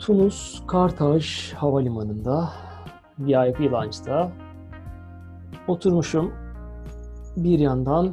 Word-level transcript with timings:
Tunus 0.00 0.62
Kartaj 0.66 1.52
Havalimanı'nda 1.52 2.48
VIP 3.18 3.60
Lounge'da 3.60 4.32
oturmuşum. 5.68 6.32
Bir 7.36 7.58
yandan 7.58 8.12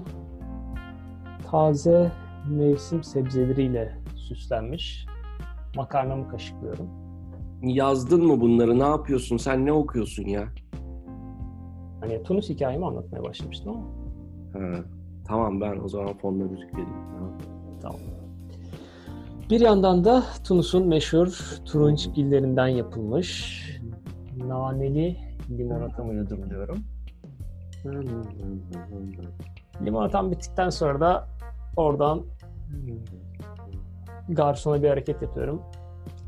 taze 1.52 2.12
mevsim 2.50 3.04
sebzeleriyle 3.04 3.98
süslenmiş 4.16 5.06
makarnamı 5.76 6.30
kaşıklıyorum. 6.30 6.90
Yazdın 7.64 8.26
mı 8.26 8.42
bunları? 8.42 8.80
Ne 8.80 8.88
yapıyorsun? 8.88 9.38
Sen 9.38 9.66
ne 9.66 9.74
okuyorsun 9.74 10.24
ya? 10.24 10.44
Hani 12.00 12.24
Tunus 12.24 12.50
hikayemi 12.50 12.86
anlatmaya 12.86 13.24
başlamıştım 13.24 13.72
ama. 13.72 13.84
Ha, 14.54 14.84
tamam 15.28 15.62
ben 15.62 15.80
o 15.84 15.88
zaman 15.88 16.18
fonda 16.18 16.44
müzik 16.44 16.74
vereyim. 16.74 16.90
Tamam. 17.18 17.38
Tamam. 17.82 18.17
Bir 19.50 19.60
yandan 19.60 20.04
da 20.06 20.24
Tunus'un 20.44 20.88
meşhur 20.88 21.58
turunçgillerinden 21.66 22.68
yapılmış 22.68 23.62
naneli 24.38 25.18
limonatamı 25.50 26.14
yudumluyorum. 26.14 26.84
Limonatam 29.86 30.32
bittikten 30.32 30.70
sonra 30.70 31.00
da 31.00 31.28
oradan 31.76 32.26
garsona 34.30 34.84
bir 34.84 34.90
hareket 34.90 35.22
yapıyorum. 35.22 35.62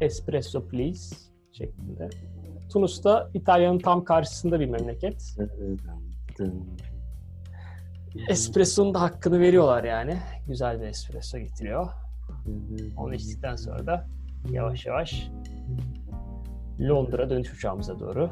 Espresso 0.01 0.67
please 0.67 1.15
şeklinde. 1.51 2.09
Tunus'ta 2.73 3.29
İtalya'nın 3.33 3.79
tam 3.79 4.03
karşısında 4.03 4.59
bir 4.59 4.70
memleket. 4.70 5.37
Espresso'nun 8.29 8.93
da 8.93 9.01
hakkını 9.01 9.39
veriyorlar 9.39 9.83
yani. 9.83 10.17
Güzel 10.47 10.81
bir 10.81 10.87
espresso 10.87 11.37
getiriyor. 11.37 11.87
Onu 12.97 13.15
içtikten 13.15 13.55
sonra 13.55 13.85
da 13.85 14.07
yavaş 14.49 14.85
yavaş 14.85 15.29
Londra 16.79 17.29
dönüş 17.29 17.53
uçağımıza 17.53 17.99
doğru 17.99 18.29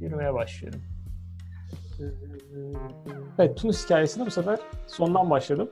yürümeye 0.00 0.34
başlıyorum. 0.34 0.80
Evet, 3.38 3.56
Tunus 3.56 3.84
hikayesinde 3.84 4.26
bu 4.26 4.30
sefer 4.30 4.58
sondan 4.86 5.30
başladım. 5.30 5.70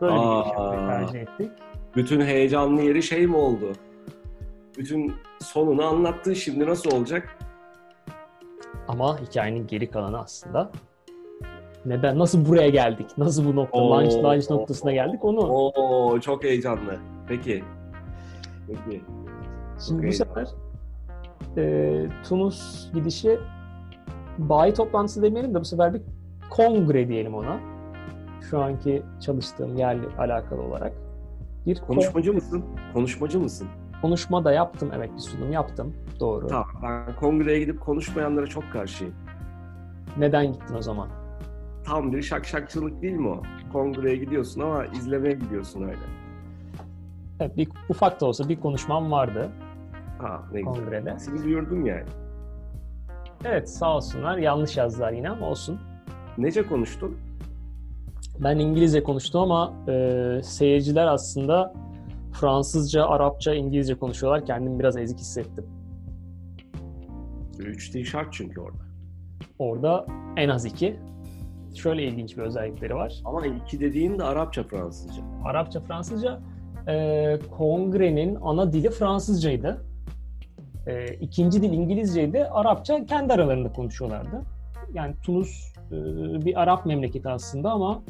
Böyle 0.00 0.12
bir 0.14 0.18
Aa. 0.18 0.48
yapmayı 0.48 0.88
tercih 0.88 1.20
ettik. 1.20 1.50
Bütün 1.96 2.20
heyecanlı 2.20 2.82
yeri 2.82 3.02
şey 3.02 3.26
mi 3.26 3.36
oldu? 3.36 3.72
Bütün 4.78 5.14
sonunu 5.40 5.84
anlattın 5.84 6.32
şimdi 6.32 6.66
nasıl 6.66 6.92
olacak? 6.92 7.38
Ama 8.88 9.20
hikayenin 9.20 9.66
geri 9.66 9.90
kalanı 9.90 10.18
aslında 10.20 10.70
neden, 11.86 12.18
nasıl 12.18 12.48
buraya 12.48 12.68
geldik, 12.68 13.06
nasıl 13.18 13.44
bu 13.44 13.56
nokta, 13.56 13.78
Oo. 13.78 13.90
launch, 13.90 14.14
launch 14.24 14.50
noktasına 14.50 14.92
geldik 14.92 15.24
onu. 15.24 15.38
Oo 15.40 16.20
çok 16.20 16.44
heyecanlı. 16.44 16.96
Peki. 17.28 17.64
Peki. 18.66 19.02
Şimdi 19.86 19.98
bu 20.02 20.06
Okey. 20.06 20.12
sefer 20.12 20.46
e, 21.56 22.06
Tunus 22.28 22.88
gidişi 22.94 23.38
bayi 24.38 24.74
toplantısı 24.74 25.22
demeyelim 25.22 25.54
de 25.54 25.60
bu 25.60 25.64
sefer 25.64 25.94
bir 25.94 26.02
kongre 26.50 27.08
diyelim 27.08 27.34
ona. 27.34 27.56
Şu 28.50 28.62
anki 28.62 29.02
çalıştığım 29.20 29.76
yerle 29.76 30.06
alakalı 30.18 30.62
olarak. 30.62 30.92
Bir 31.66 31.76
kon- 31.78 31.86
Konuşmacı 31.86 32.32
mısın? 32.32 32.64
Konuşmacı 32.94 33.40
mısın? 33.40 33.68
konuşma 34.02 34.44
da 34.44 34.52
yaptım. 34.52 34.90
Evet 34.96 35.10
bir 35.14 35.20
sunum 35.20 35.52
yaptım. 35.52 35.94
Doğru. 36.20 36.46
Tamam. 36.46 36.66
Ben 36.82 37.16
kongreye 37.20 37.58
gidip 37.58 37.80
konuşmayanlara 37.80 38.46
çok 38.46 38.64
karşıyım. 38.72 39.14
Neden 40.18 40.52
gittin 40.52 40.74
o 40.74 40.82
zaman? 40.82 41.08
Tam 41.88 42.12
bir 42.12 42.22
şakşakçılık 42.22 43.02
değil 43.02 43.14
mi 43.14 43.28
o? 43.28 43.42
Kongreye 43.72 44.16
gidiyorsun 44.16 44.60
ama 44.60 44.84
izlemeye 44.86 45.34
gidiyorsun 45.34 45.82
öyle. 45.82 45.98
Evet 47.40 47.56
bir 47.56 47.68
ufak 47.88 48.20
da 48.20 48.26
olsa 48.26 48.48
bir 48.48 48.60
konuşmam 48.60 49.10
vardı 49.10 49.50
Ha 50.18 50.42
ne 50.52 50.60
güzel. 50.60 50.74
kongrede. 50.74 51.18
Seni 51.18 51.44
duyurdum 51.44 51.86
yani. 51.86 52.04
Evet 53.44 53.70
sağ 53.70 53.96
olsunlar. 53.96 54.38
Yanlış 54.38 54.76
yazdılar 54.76 55.12
yine 55.12 55.30
ama 55.30 55.46
olsun. 55.48 55.78
Nece 56.38 56.66
konuştun? 56.66 57.16
Ben 58.38 58.58
İngilizce 58.58 59.02
konuştum 59.02 59.40
ama 59.40 59.72
e, 59.92 60.40
seyirciler 60.42 61.06
aslında 61.06 61.74
Fransızca, 62.32 63.06
Arapça, 63.06 63.54
İngilizce 63.54 63.94
konuşuyorlar. 63.94 64.46
Kendimi 64.46 64.78
biraz 64.78 64.96
ezik 64.96 65.18
hissettim. 65.18 65.64
Üç 67.58 67.94
dil 67.94 68.04
şart 68.04 68.32
çünkü 68.32 68.60
orada. 68.60 68.78
Orada 69.58 70.06
en 70.36 70.48
az 70.48 70.64
iki. 70.64 70.96
Şöyle 71.74 72.04
ilginç 72.04 72.36
bir 72.36 72.42
özellikleri 72.42 72.94
var. 72.94 73.14
Ama 73.24 73.46
iki 73.46 73.80
dediğin 73.80 74.18
de 74.18 74.24
Arapça 74.24 74.62
Fransızca. 74.62 75.22
Arapça, 75.44 75.80
Fransızca. 75.80 76.40
e, 76.88 77.38
kongrenin 77.58 78.38
ana 78.42 78.72
dili 78.72 78.90
Fransızcaydı. 78.90 79.84
E, 80.86 81.14
ikinci 81.14 81.62
dil 81.62 81.72
İngilizceydi. 81.72 82.44
Arapça 82.44 83.06
kendi 83.06 83.32
aralarında 83.32 83.72
konuşuyorlardı. 83.72 84.42
Yani 84.94 85.14
Tunus 85.22 85.74
e, 85.92 85.94
bir 86.44 86.62
Arap 86.62 86.86
memleketi 86.86 87.28
aslında 87.28 87.70
ama 87.70 88.02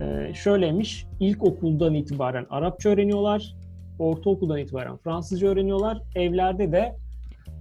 e, 0.00 0.34
şöyleymiş. 0.34 1.06
İlkokuldan 1.20 1.94
itibaren 1.94 2.46
Arapça 2.50 2.88
öğreniyorlar. 2.88 3.54
Ortaokuldan 3.98 4.58
itibaren 4.58 4.96
Fransızca 4.96 5.48
öğreniyorlar. 5.48 6.02
Evlerde 6.14 6.72
de 6.72 6.96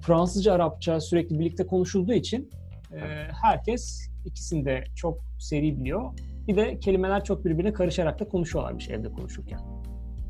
Fransızca, 0.01 0.53
Arapça 0.53 0.99
sürekli 0.99 1.39
birlikte 1.39 1.67
konuşulduğu 1.67 2.13
için 2.13 2.49
e, 2.93 2.97
herkes 3.43 4.09
ikisini 4.25 4.65
de 4.65 4.83
çok 4.95 5.19
seri 5.39 5.79
biliyor. 5.79 6.11
Bir 6.47 6.55
de 6.55 6.79
kelimeler 6.79 7.23
çok 7.23 7.45
birbirine 7.45 7.73
karışarak 7.73 8.19
da 8.19 8.27
konuşuyorlarmış 8.29 8.89
evde 8.89 9.11
konuşurken. 9.11 9.59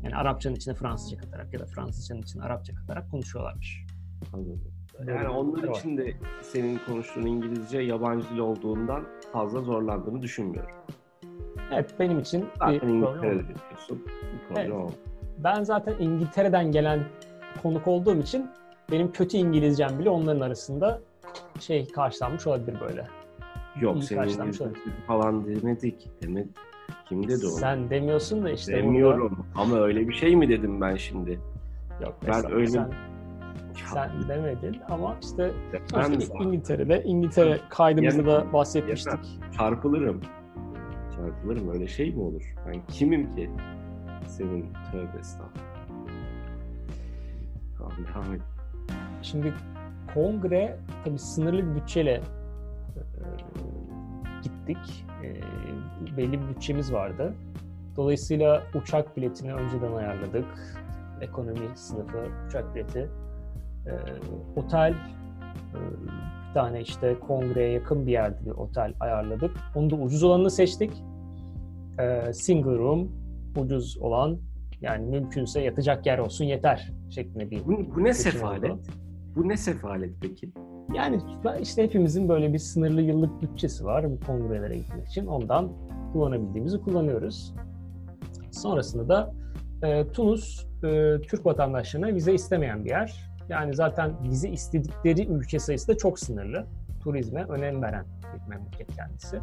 Yani 0.02 0.16
Arapçanın 0.16 0.54
içine 0.54 0.74
Fransızca 0.74 1.16
katarak 1.18 1.52
ya 1.54 1.60
da 1.60 1.66
Fransızcanın 1.66 2.22
içine 2.22 2.42
Arapça 2.42 2.74
katarak 2.74 3.10
konuşuyorlarmış. 3.10 3.86
Anladım. 4.32 4.60
Böyle 4.98 5.12
Yani 5.12 5.24
bir 5.24 5.28
onlar 5.28 5.68
var. 5.68 5.76
için 5.78 5.96
de 5.96 6.12
senin 6.42 6.78
konuştuğun 6.86 7.26
İngilizce 7.26 7.78
yabancı 7.78 8.28
dil 8.30 8.38
olduğundan 8.38 9.04
fazla 9.32 9.60
zorlandığını 9.62 10.22
düşünmüyorum. 10.22 10.70
Evet 11.72 11.94
benim 11.98 12.18
için 12.18 12.46
Zaten 12.58 12.88
İngiltere'de 12.88 13.52
yapıyorsun. 13.52 14.02
Bir 14.06 14.54
problem 14.54 14.72
Evet. 14.72 14.98
Ben 15.38 15.62
zaten 15.62 15.94
İngiltere'den 16.00 16.72
gelen 16.72 17.04
konuk 17.62 17.88
olduğum 17.88 18.16
için 18.20 18.50
benim 18.92 19.12
kötü 19.12 19.36
İngilizcem 19.36 19.98
bile 19.98 20.10
onların 20.10 20.40
arasında 20.40 21.00
şey 21.60 21.88
karşılanmış 21.88 22.46
olabilir 22.46 22.76
böyle. 22.80 23.06
Yok 23.80 24.04
senin 24.04 24.52
falan 25.06 25.46
demedik. 25.46 26.10
Demet, 26.22 26.46
kim 27.08 27.22
dedi 27.28 27.46
onu? 27.46 27.52
Sen 27.52 27.90
demiyorsun 27.90 28.44
da 28.44 28.50
işte 28.50 28.72
burada- 28.72 28.84
Demiyorum. 28.86 29.46
Ama 29.54 29.76
öyle 29.80 30.08
bir 30.08 30.14
şey 30.14 30.36
mi 30.36 30.48
dedim 30.48 30.80
ben 30.80 30.96
şimdi? 30.96 31.40
Yok 32.02 32.16
Ben 32.26 32.52
öyle- 32.52 32.66
sen, 32.66 32.90
sen 33.94 34.10
demedin 34.28 34.76
ama 34.88 35.16
işte 35.22 35.50
ben 35.72 35.80
zaten 35.86 36.44
İngiltere'de 36.46 37.02
İngiltere 37.04 37.60
kaydımızda 37.70 38.16
Yeter. 38.22 38.26
da 38.48 38.52
bahsetmiştik. 38.52 39.18
çarpılırım. 39.58 40.20
Çarpılırım 41.16 41.68
öyle 41.68 41.88
şey 41.88 42.14
mi 42.14 42.20
olur? 42.22 42.54
Ben 42.66 42.74
kimim 42.88 43.30
ki? 43.30 43.50
Senin 44.26 44.66
tövbe 44.92 45.18
estağfurullah. 45.20 45.66
Tamam 47.78 47.92
devam 48.14 48.34
et. 48.34 48.40
Şimdi 49.22 49.54
kongre 50.14 50.76
tabii 51.04 51.18
sınırlı 51.18 51.70
bir 51.70 51.74
bütçeyle 51.80 52.20
gittik. 54.42 55.04
E, 55.22 56.16
belli 56.16 56.32
bir 56.32 56.48
bütçemiz 56.48 56.92
vardı. 56.92 57.34
Dolayısıyla 57.96 58.62
uçak 58.74 59.16
biletini 59.16 59.54
önceden 59.54 59.92
ayarladık. 59.92 60.44
Ekonomi 61.20 61.68
sınıfı 61.74 62.18
uçak 62.48 62.74
bileti. 62.74 63.10
E, 63.86 63.92
otel 64.56 64.92
e, 64.92 65.78
bir 66.48 66.54
tane 66.54 66.80
işte 66.80 67.16
kongreye 67.20 67.72
yakın 67.72 68.06
bir 68.06 68.12
yerde 68.12 68.46
bir 68.46 68.50
otel 68.50 68.94
ayarladık. 69.00 69.50
Onu 69.74 69.90
da 69.90 69.94
ucuz 69.96 70.22
olanını 70.22 70.50
seçtik. 70.50 70.92
E, 72.00 72.32
single 72.32 72.78
room 72.78 73.12
ucuz 73.56 73.98
olan 73.98 74.38
yani 74.80 75.06
mümkünse 75.10 75.60
yatacak 75.60 76.06
yer 76.06 76.18
olsun 76.18 76.44
yeter 76.44 76.92
şeklinde 77.10 77.50
bir 77.50 77.64
Bu, 77.64 77.94
bu 77.94 78.04
ne 78.04 78.14
sefalet? 78.14 78.70
oldu. 78.70 78.82
Bu 79.36 79.48
ne 79.48 79.56
sefalet 79.56 80.10
peki? 80.20 80.52
Yani 80.96 81.20
işte 81.60 81.82
hepimizin 81.82 82.28
böyle 82.28 82.52
bir 82.52 82.58
sınırlı 82.58 83.02
yıllık 83.02 83.42
bütçesi 83.42 83.84
var 83.84 84.10
bu 84.10 84.20
kongrelere 84.20 84.76
gitmek 84.76 85.06
için. 85.06 85.26
Ondan 85.26 85.72
kullanabildiğimizi 86.12 86.80
kullanıyoruz. 86.80 87.54
Sonrasında 88.50 89.08
da 89.08 89.32
e, 89.82 90.08
Tunus 90.12 90.66
e, 90.84 91.16
Türk 91.20 91.46
vatandaşlarına 91.46 92.14
vize 92.14 92.34
istemeyen 92.34 92.84
bir 92.84 92.90
yer. 92.90 93.30
Yani 93.48 93.74
zaten 93.74 94.30
vize 94.30 94.48
istedikleri 94.48 95.26
ülke 95.26 95.58
sayısı 95.58 95.88
da 95.88 95.96
çok 95.96 96.18
sınırlı. 96.18 96.66
Turizme 97.00 97.44
önem 97.44 97.82
veren 97.82 98.06
bir 98.34 98.48
memleket 98.48 98.96
kendisi. 98.96 99.36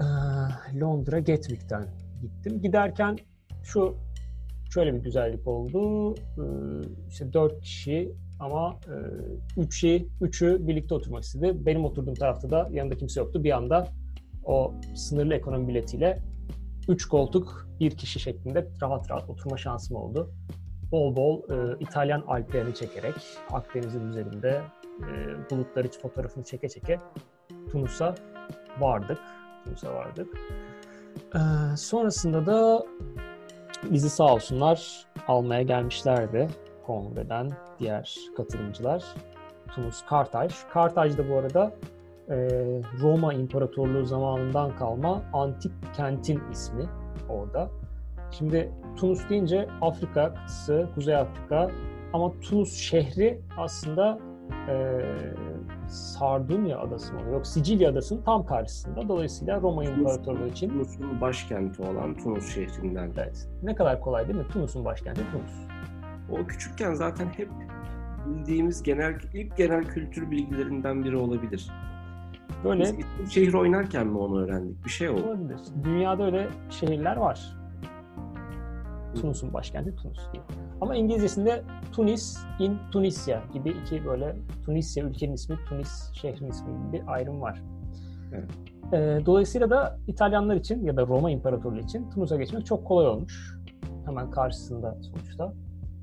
E, 0.00 0.04
Londra 0.80 1.18
Gatwick'ten 1.18 1.86
gittim. 2.22 2.62
Giderken 2.62 3.18
şu 3.62 3.96
şöyle 4.74 4.94
bir 4.94 4.98
güzellik 4.98 5.46
oldu. 5.46 6.14
E, 6.14 6.44
işte 7.08 7.32
dört 7.32 7.60
kişi 7.60 8.12
ama 8.40 8.76
e, 8.86 8.94
üçü, 9.60 10.06
üçü 10.20 10.68
birlikte 10.68 10.94
oturmak 10.94 11.22
istedi. 11.22 11.66
Benim 11.66 11.84
oturduğum 11.84 12.14
tarafta 12.14 12.50
da 12.50 12.68
yanında 12.72 12.96
kimse 12.96 13.20
yoktu. 13.20 13.44
Bir 13.44 13.50
anda 13.50 13.86
o 14.44 14.74
sınırlı 14.94 15.34
ekonomi 15.34 15.68
biletiyle 15.68 16.22
üç 16.88 17.08
koltuk 17.08 17.66
bir 17.80 17.90
kişi 17.90 18.20
şeklinde 18.20 18.68
rahat 18.82 19.10
rahat 19.10 19.30
oturma 19.30 19.56
şansım 19.56 19.96
oldu. 19.96 20.30
Bol 20.92 21.16
bol 21.16 21.42
e, 21.50 21.76
İtalyan 21.80 22.20
Alplerini 22.20 22.74
çekerek 22.74 23.14
Akdeniz'in 23.50 24.08
üzerinde 24.08 24.62
e, 25.00 25.50
bulutları 25.50 25.88
fotoğrafını 26.02 26.44
çeke 26.44 26.68
çeke 26.68 26.98
Tunus'a 27.72 28.14
vardık. 28.80 29.18
Tunus'a 29.64 29.94
vardık. 29.94 30.28
E, 31.34 31.40
sonrasında 31.76 32.46
da 32.46 32.84
bizi 33.90 34.10
sağ 34.10 34.34
olsunlar 34.34 35.06
almaya 35.28 35.62
gelmişlerdi 35.62 36.48
kongreden 36.86 37.50
diğer 37.78 38.16
katılımcılar. 38.36 39.04
Tunus 39.74 40.06
Kartaj. 40.06 40.54
Kartaj 40.72 41.18
da 41.18 41.30
bu 41.30 41.36
arada 41.36 41.72
e, 42.28 42.36
Roma 43.00 43.34
İmparatorluğu 43.34 44.04
zamanından 44.04 44.76
kalma 44.76 45.22
antik 45.32 45.72
kentin 45.96 46.40
ismi 46.52 46.84
orada. 47.28 47.70
Şimdi 48.30 48.70
Tunus 48.96 49.28
deyince 49.28 49.68
Afrika 49.80 50.34
kıtası, 50.34 50.88
Kuzey 50.94 51.16
Afrika 51.16 51.70
ama 52.12 52.32
Tunus 52.40 52.76
şehri 52.76 53.40
aslında 53.58 54.18
e, 54.68 55.00
Sardunya 55.88 56.78
adası 56.78 57.14
mı? 57.14 57.20
Yok 57.32 57.46
Sicilya 57.46 57.90
adasının 57.90 58.22
tam 58.22 58.46
karşısında. 58.46 59.08
Dolayısıyla 59.08 59.60
Roma 59.60 59.84
İmparatorluğu 59.84 60.46
için. 60.46 60.70
Tunus'un 60.70 61.20
başkenti 61.20 61.82
olan 61.82 62.16
Tunus 62.16 62.54
şehrinden. 62.54 63.12
Evet. 63.16 63.48
Ne 63.62 63.74
kadar 63.74 64.00
kolay 64.00 64.28
değil 64.28 64.38
mi? 64.38 64.48
Tunus'un 64.48 64.84
başkenti 64.84 65.20
Tunus. 65.32 65.69
O 66.30 66.46
küçükken 66.46 66.94
zaten 66.94 67.26
hep 67.26 67.48
bildiğimiz 68.26 68.82
genel 68.82 69.14
ilk 69.34 69.56
genel 69.56 69.84
kültür 69.84 70.30
bilgilerinden 70.30 71.04
biri 71.04 71.16
olabilir. 71.16 71.70
Böyle 72.64 72.94
Biz 73.22 73.30
şehir 73.32 73.54
oynarken 73.54 74.06
mi 74.06 74.18
onu 74.18 74.40
öğrendik? 74.40 74.84
Bir 74.84 74.90
şey 74.90 75.08
oldu. 75.08 75.26
Olabilir. 75.26 75.58
Dünyada 75.84 76.24
öyle 76.24 76.48
şehirler 76.70 77.16
var. 77.16 77.56
Tunus'un 79.14 79.52
başkenti 79.52 79.96
Tunus 79.96 80.32
diye. 80.32 80.42
Ama 80.80 80.96
İngilizcesinde 80.96 81.62
Tunis 81.92 82.38
in 82.58 82.78
Tunisia 82.92 83.40
gibi 83.52 83.70
iki 83.70 84.04
böyle 84.04 84.36
Tunisia 84.64 85.04
ülkenin 85.04 85.32
ismi, 85.32 85.56
Tunis 85.68 86.12
şehrin 86.12 86.50
ismi 86.50 86.68
gibi 86.68 86.92
bir 86.92 87.12
ayrım 87.12 87.40
var. 87.40 87.62
Evet. 88.32 88.50
Ee, 88.92 89.26
dolayısıyla 89.26 89.70
da 89.70 89.98
İtalyanlar 90.06 90.56
için 90.56 90.84
ya 90.84 90.96
da 90.96 91.06
Roma 91.06 91.30
İmparatorluğu 91.30 91.78
için 91.78 92.10
Tunus'a 92.10 92.36
geçmek 92.36 92.66
çok 92.66 92.86
kolay 92.86 93.06
olmuş. 93.06 93.58
Hemen 94.06 94.30
karşısında 94.30 94.96
sonuçta 95.02 95.52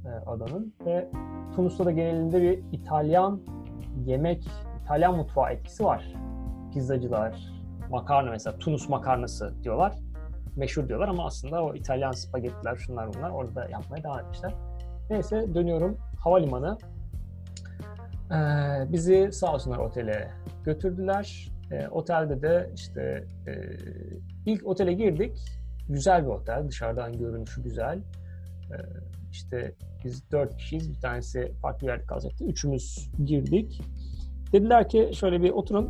e, 0.06 0.10
adanın 0.10 0.74
ve 0.86 1.10
Tunus'ta 1.56 1.86
da 1.86 1.92
genelinde 1.92 2.42
bir 2.42 2.64
İtalyan 2.72 3.42
yemek, 4.06 4.48
İtalyan 4.84 5.16
mutfağı 5.16 5.52
etkisi 5.52 5.84
var. 5.84 6.14
Pizzacılar, 6.74 7.54
makarna 7.90 8.32
mesela 8.32 8.58
Tunus 8.58 8.90
makarnası 8.90 9.54
diyorlar 9.64 9.94
meşhur 10.58 10.88
diyorlar 10.88 11.08
ama 11.08 11.26
aslında 11.26 11.64
o 11.64 11.76
İtalyan 11.76 12.12
spagettiler 12.12 12.76
şunlar 12.76 13.14
bunlar 13.14 13.30
orada 13.30 13.70
yapmaya 13.70 14.04
devam 14.04 14.20
etmişler. 14.20 14.54
Neyse 15.10 15.54
dönüyorum 15.54 15.98
havalimanı. 16.20 16.78
Ee, 18.32 18.92
bizi 18.92 19.32
sağ 19.32 19.54
olsunlar 19.54 19.78
otele 19.78 20.32
götürdüler. 20.64 21.52
Ee, 21.72 21.88
otelde 21.88 22.42
de 22.42 22.70
işte 22.76 23.24
e, 23.48 23.52
ilk 24.46 24.68
otele 24.68 24.94
girdik. 24.94 25.38
Güzel 25.90 26.24
bir 26.24 26.30
otel. 26.30 26.68
Dışarıdan 26.68 27.14
görünüşü 27.14 27.64
güzel. 27.64 27.98
Ee, 28.72 28.76
işte 29.38 29.76
biz 30.04 30.32
dört 30.32 30.58
kişiyiz. 30.58 30.90
Bir 30.90 31.02
tanesi 31.02 31.54
farklı 31.62 31.88
yerde 31.88 32.06
kalacaktı. 32.06 32.46
Üçümüz 32.46 33.10
girdik. 33.26 33.82
Dediler 34.52 34.90
ki 34.90 35.12
şöyle 35.14 35.42
bir 35.42 35.50
oturun. 35.50 35.90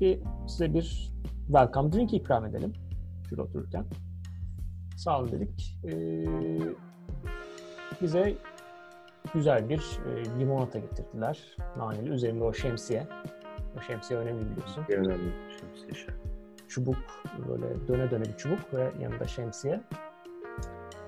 Bir 0.00 0.18
size 0.48 0.74
bir 0.74 1.12
welcome 1.46 1.92
drink 1.92 2.14
ikram 2.14 2.46
edelim 2.46 2.72
şurada 3.28 3.42
otururken. 3.42 3.84
Sağ 4.96 5.18
olun 5.18 5.32
dedik. 5.32 5.78
E, 5.84 5.92
bize 8.02 8.34
güzel 9.34 9.68
bir 9.68 9.98
e, 10.06 10.40
limonata 10.40 10.78
getirdiler. 10.78 11.56
Naneli. 11.76 12.10
Üzerinde 12.10 12.44
o 12.44 12.52
şemsiye. 12.52 13.06
O 13.78 13.80
şemsiye 13.80 14.20
önemli 14.20 14.50
biliyorsun. 14.50 14.84
Önemli 14.88 15.32
şemsiye. 15.60 16.16
Çubuk, 16.68 16.96
böyle 17.48 17.88
döne 17.88 18.10
döne 18.10 18.24
bir 18.24 18.36
çubuk 18.36 18.74
ve 18.74 18.90
yanında 19.00 19.26
şemsiye. 19.26 19.80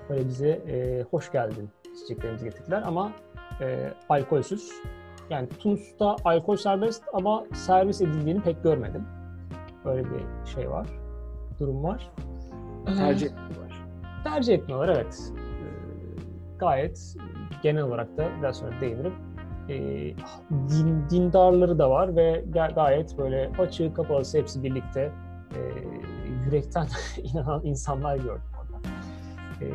Böyle 0.09 0.25
bize 0.25 0.49
e, 0.49 1.03
hoş 1.11 1.31
geldin 1.31 1.69
içeceklerimizi 1.95 2.45
getirdiler 2.45 2.83
ama 2.85 3.11
e, 3.61 3.93
alkolsüz. 4.09 4.71
Yani 5.29 5.49
Tunus'ta 5.49 6.15
alkol 6.25 6.55
serbest 6.55 7.03
ama 7.13 7.45
servis 7.53 8.01
edildiğini 8.01 8.41
pek 8.41 8.63
görmedim. 8.63 9.03
Böyle 9.85 10.03
bir 10.03 10.51
şey 10.55 10.69
var 10.69 10.87
durum 11.59 11.83
var. 11.83 12.11
Tercih 12.85 13.27
etmiyorlar. 13.27 13.85
Tercih 14.23 14.53
etmiyorlar 14.53 14.89
evet. 14.89 15.31
Ee, 15.35 16.57
gayet 16.57 17.15
genel 17.63 17.83
olarak 17.83 18.17
da 18.17 18.27
biraz 18.39 18.57
sonra 18.57 18.81
değinirim. 18.81 19.13
E, 19.69 19.75
din, 20.69 21.05
dindarları 21.09 21.79
da 21.79 21.89
var 21.89 22.15
ve 22.15 22.43
gayet 22.75 23.17
böyle 23.17 23.51
açığı 23.59 23.93
kapalısı 23.93 24.37
hepsi 24.37 24.63
birlikte 24.63 25.11
e, 25.51 25.59
yürekten 26.45 26.87
inanan 27.23 27.65
insanlar 27.65 28.15
gördüm. 28.15 28.54
E, 29.61 29.67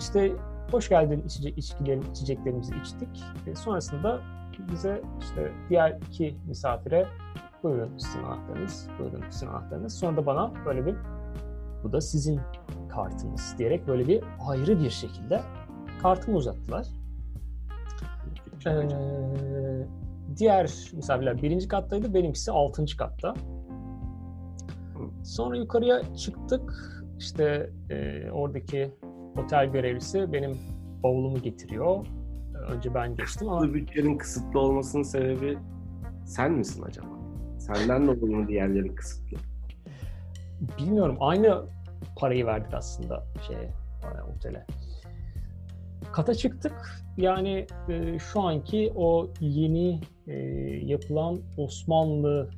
işte 0.00 0.32
hoş 0.70 0.88
geldin 0.88 1.22
içecek, 1.26 1.58
içkilerin, 1.58 2.04
içeceklerimizi 2.10 2.74
içtik. 2.82 3.24
E, 3.46 3.54
sonrasında 3.54 4.20
bize 4.72 5.02
işte 5.20 5.52
diğer 5.68 5.98
iki 6.10 6.36
misafire 6.46 7.06
Buyurun 7.66 7.98
sizin 7.98 8.22
anahtarınız, 8.22 8.88
buyurun 8.98 9.24
sizin 9.30 9.46
anahtarınız. 9.46 9.98
Sonra 9.98 10.16
da 10.16 10.26
bana 10.26 10.52
böyle 10.66 10.86
bir 10.86 10.94
bu 11.84 11.92
da 11.92 12.00
sizin 12.00 12.40
kartınız 12.88 13.54
diyerek 13.58 13.86
böyle 13.86 14.06
bir 14.08 14.24
ayrı 14.48 14.80
bir 14.80 14.90
şekilde 14.90 15.40
kartımı 16.02 16.36
uzattılar. 16.36 16.86
Ee, 18.66 18.88
diğer 20.36 20.62
misafirler 20.92 21.42
birinci 21.42 21.68
kattaydı, 21.68 22.14
benimkisi 22.14 22.52
altıncı 22.52 22.96
katta. 22.96 23.34
Sonra 25.24 25.56
yukarıya 25.56 26.14
çıktık. 26.16 26.95
İşte 27.18 27.70
e, 27.90 28.30
oradaki 28.30 28.90
otel 29.36 29.66
görevlisi 29.66 30.32
benim 30.32 30.52
bavulumu 31.02 31.42
getiriyor. 31.42 32.06
Önce 32.70 32.94
ben 32.94 33.16
geçtim 33.16 33.48
ama... 33.48 33.74
Bütçenin 33.74 34.18
kısıtlı 34.18 34.60
olmasının 34.60 35.02
sebebi 35.02 35.58
sen 36.24 36.52
misin 36.52 36.82
acaba? 36.82 37.06
Senden 37.58 38.06
dolayı 38.06 38.36
mı 38.36 38.48
diğerleri 38.48 38.94
kısıtlı? 38.94 39.36
Bilmiyorum. 40.78 41.16
Aynı 41.20 41.64
parayı 42.16 42.46
verdik 42.46 42.74
aslında 42.74 43.24
şeye, 43.46 43.70
otele. 44.36 44.66
Kata 46.12 46.34
çıktık. 46.34 47.02
Yani 47.16 47.66
e, 47.88 48.18
şu 48.18 48.40
anki 48.40 48.92
o 48.96 49.30
yeni 49.40 50.00
e, 50.26 50.34
yapılan 50.84 51.40
Osmanlı 51.56 52.50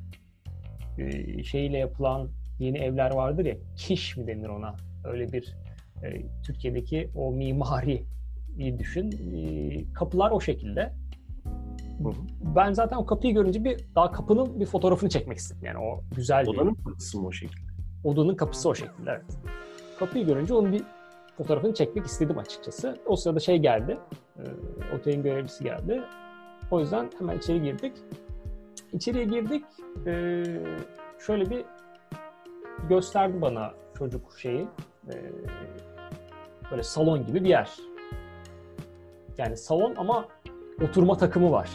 e, 0.97 1.43
şeyle 1.43 1.77
yapılan 1.77 2.29
yeni 2.59 2.77
evler 2.77 3.11
vardır 3.11 3.45
ya, 3.45 3.55
kiş 3.75 4.17
mi 4.17 4.27
denir 4.27 4.49
ona? 4.49 4.75
Öyle 5.03 5.31
bir 5.31 5.55
e, 6.03 6.25
Türkiye'deki 6.45 7.09
o 7.15 7.31
mimari 7.31 8.05
düşün. 8.79 9.11
E, 9.11 9.93
kapılar 9.93 10.31
o 10.31 10.41
şekilde. 10.41 10.93
Ben 12.55 12.73
zaten 12.73 12.97
o 12.97 13.05
kapıyı 13.05 13.33
görünce 13.33 13.63
bir 13.63 13.85
daha 13.95 14.11
kapının 14.11 14.59
bir 14.59 14.65
fotoğrafını 14.65 15.09
çekmek 15.09 15.37
istedim. 15.37 15.65
Yani 15.65 15.77
o 15.77 16.03
güzel 16.15 16.45
bir... 16.45 16.49
Odanın 16.49 16.73
kapısı 16.75 17.19
mı 17.19 17.27
o 17.27 17.31
şekilde? 17.31 17.69
Odanın 18.03 18.35
kapısı 18.35 18.69
o 18.69 18.75
şekilde 18.75 19.11
evet. 19.11 19.37
Kapıyı 19.99 20.25
görünce 20.25 20.53
onun 20.53 20.71
bir 20.71 20.83
fotoğrafını 21.37 21.73
çekmek 21.73 22.05
istedim 22.05 22.37
açıkçası. 22.37 22.97
O 23.05 23.15
sırada 23.15 23.39
şey 23.39 23.57
geldi. 23.57 23.97
E, 24.37 24.43
otelin 24.95 25.23
görevlisi 25.23 25.63
geldi. 25.63 26.01
O 26.71 26.79
yüzden 26.79 27.09
hemen 27.19 27.37
içeri 27.37 27.61
girdik. 27.61 27.93
İçeriye 28.93 29.25
girdik. 29.25 29.63
E, 30.05 30.43
şöyle 31.25 31.49
bir 31.49 31.65
gösterdi 32.89 33.41
bana 33.41 33.73
çocuk 33.97 34.39
şeyi. 34.39 34.67
E, 35.07 35.15
böyle 36.71 36.83
salon 36.83 37.25
gibi 37.25 37.43
bir 37.43 37.49
yer. 37.49 37.69
Yani 39.37 39.57
salon 39.57 39.95
ama 39.97 40.25
oturma 40.81 41.17
takımı 41.17 41.51
var 41.51 41.69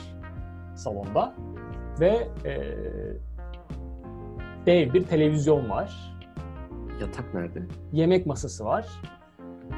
salonda 0.76 1.34
ve 2.00 2.28
e, 2.44 2.74
dev 4.66 4.92
bir 4.92 5.02
televizyon 5.02 5.70
var. 5.70 6.14
Yatak 7.00 7.34
nerede? 7.34 7.62
Yemek 7.92 8.26
masası 8.26 8.64
var. 8.64 8.86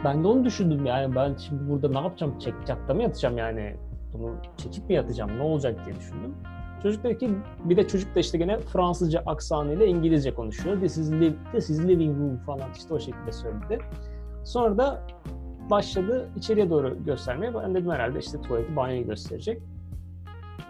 Ben 0.04 0.24
de 0.24 0.28
onu 0.28 0.44
düşündüm 0.44 0.86
yani 0.86 1.14
ben 1.14 1.34
şimdi 1.34 1.70
burada 1.70 1.88
ne 1.88 1.98
yapacağım? 1.98 2.38
Çekçakta 2.38 2.94
mı 2.94 3.02
yatacağım 3.02 3.38
yani? 3.38 3.76
Bunu 4.12 4.36
çekip 4.56 4.88
mi 4.88 4.94
yatacağım? 4.94 5.38
Ne 5.38 5.42
olacak 5.42 5.84
diye 5.84 5.96
düşündüm. 5.96 6.34
Çocuk 6.82 7.04
dedi 7.04 7.18
ki 7.18 7.30
bir 7.64 7.76
de 7.76 7.88
çocuk 7.88 8.14
da 8.14 8.20
işte 8.20 8.38
gene 8.38 8.58
Fransızca 8.58 9.22
aksanıyla 9.26 9.86
İngilizce 9.86 10.34
konuşuyor. 10.34 10.80
This 10.80 10.98
is, 10.98 11.12
live, 11.12 11.34
this 11.52 11.70
is 11.70 11.80
living 11.80 12.18
room 12.18 12.36
falan 12.36 12.68
işte 12.76 12.94
o 12.94 12.98
şekilde 12.98 13.32
söyledi. 13.32 13.78
Sonra 14.44 14.78
da 14.78 15.02
başladı 15.70 16.28
içeriye 16.36 16.70
doğru 16.70 17.04
göstermeye. 17.04 17.54
Ben 17.54 17.74
dedim 17.74 17.90
herhalde 17.90 18.18
işte 18.18 18.40
tuvaleti, 18.40 18.76
banyoyu 18.76 19.06
gösterecek. 19.06 19.62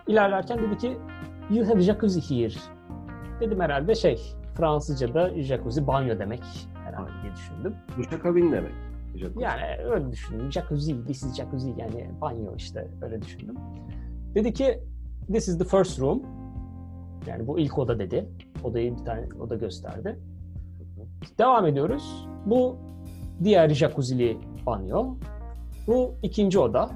İlerlerken 0.06 0.58
dedi 0.58 0.78
ki 0.78 0.96
you 1.50 1.68
have 1.68 1.80
jacuzzi 1.80 2.20
here. 2.20 2.54
Dedim 3.40 3.60
herhalde 3.60 3.94
şey 3.94 4.20
Fransızca'da 4.54 5.42
jacuzzi 5.42 5.86
banyo 5.86 6.18
demek. 6.18 6.42
falan 6.96 7.08
diye 7.22 7.32
düşündüm. 7.34 7.74
Duşakabin 7.96 8.52
demek. 8.52 8.72
Jacuzzi. 9.14 9.42
Yani 9.42 9.62
öyle 9.84 10.12
düşündüm. 10.12 10.52
Jacuzzi, 10.52 11.06
this 11.06 11.22
is 11.22 11.36
jacuzzi 11.36 11.74
yani 11.76 12.10
banyo 12.20 12.56
işte 12.56 12.88
öyle 13.02 13.22
düşündüm. 13.22 13.54
Dedi 14.34 14.52
ki 14.52 14.80
this 15.32 15.48
is 15.48 15.58
the 15.58 15.64
first 15.64 16.00
room. 16.00 16.22
Yani 17.26 17.46
bu 17.46 17.58
ilk 17.58 17.78
oda 17.78 17.98
dedi. 17.98 18.28
Odayı 18.64 18.98
bir 18.98 19.04
tane 19.04 19.26
oda 19.40 19.54
gösterdi. 19.54 20.18
Devam 21.38 21.66
ediyoruz. 21.66 22.28
Bu 22.46 22.76
diğer 23.44 23.68
jacuzzi'li 23.68 24.38
banyo. 24.66 25.14
Bu 25.86 26.14
ikinci 26.22 26.58
oda. 26.58 26.90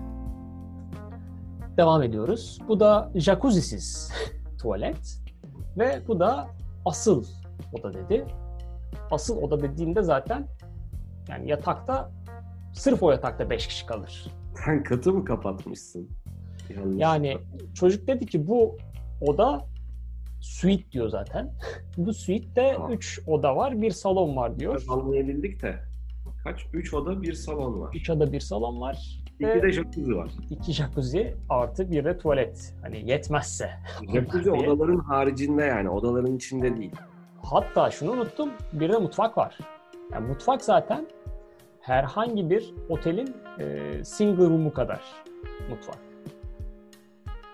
Devam 1.77 2.03
ediyoruz. 2.03 2.59
Bu 2.69 2.81
da 2.81 3.11
jacuzzi'siz 3.15 4.13
tuvalet. 4.63 5.21
Ve 5.79 6.03
bu 6.09 6.21
da 6.21 6.49
asıl 6.85 7.25
oda 7.79 7.95
dedi. 7.95 8.25
Asıl 9.11 9.43
oda 9.43 9.63
dediğinde 9.63 10.03
zaten 10.03 10.47
yani 11.29 11.51
yatakta 11.51 12.11
sırf 12.73 13.03
o 13.03 13.11
yatakta 13.11 13.51
5 13.51 13.67
kişi 13.67 13.87
kalır. 13.87 14.27
Sen 14.65 14.83
katı 14.83 15.13
mı 15.13 15.25
kapatmışsın? 15.25 16.09
Yanlış. 16.77 17.01
Yani 17.01 17.39
çocuk 17.75 18.07
dedi 18.07 18.27
ki 18.27 18.47
bu 18.47 18.77
oda 19.21 19.67
suite 20.41 20.93
diyor 20.93 21.09
zaten. 21.09 21.53
bu 21.97 22.15
suite'de 22.15 22.77
3 22.91 23.21
tamam. 23.25 23.39
oda 23.39 23.57
var, 23.57 23.83
bir 23.83 23.91
salon 23.91 24.37
var 24.37 24.61
diyor. 24.61 24.85
Anlayabildik 24.89 25.63
de 25.63 25.77
kaç? 26.45 26.67
3 26.73 26.95
oda, 26.95 27.23
bir 27.23 27.33
salon 27.33 27.81
var. 27.81 27.95
3 27.95 28.11
oda, 28.11 28.33
bir 28.33 28.41
salon 28.41 28.81
var. 28.81 29.21
İki 29.41 29.63
de 29.63 29.73
jacuzzi 29.73 30.17
var. 30.17 30.31
İki 30.51 30.73
jacuzzi 30.73 31.35
artı 31.49 31.91
bir 31.91 32.05
de 32.05 32.19
tuvalet. 32.19 32.75
Hani 32.83 33.11
yetmezse. 33.11 33.71
Jacuzzi 34.15 34.51
odaların 34.51 34.99
haricinde 34.99 35.63
yani. 35.63 35.91
Odaların 35.91 36.37
içinde 36.37 36.77
değil. 36.77 36.93
Hatta 37.43 37.91
şunu 37.91 38.11
unuttum. 38.11 38.51
Bir 38.73 38.93
de 38.93 38.99
mutfak 38.99 39.39
var. 39.39 39.59
Yani 40.13 40.29
mutfak 40.29 40.63
zaten 40.63 41.07
herhangi 41.81 42.51
bir 42.51 42.75
otelin 42.89 43.37
e, 43.59 44.05
single 44.05 44.45
room'u 44.45 44.73
kadar 44.73 45.01
mutfak. 45.71 46.10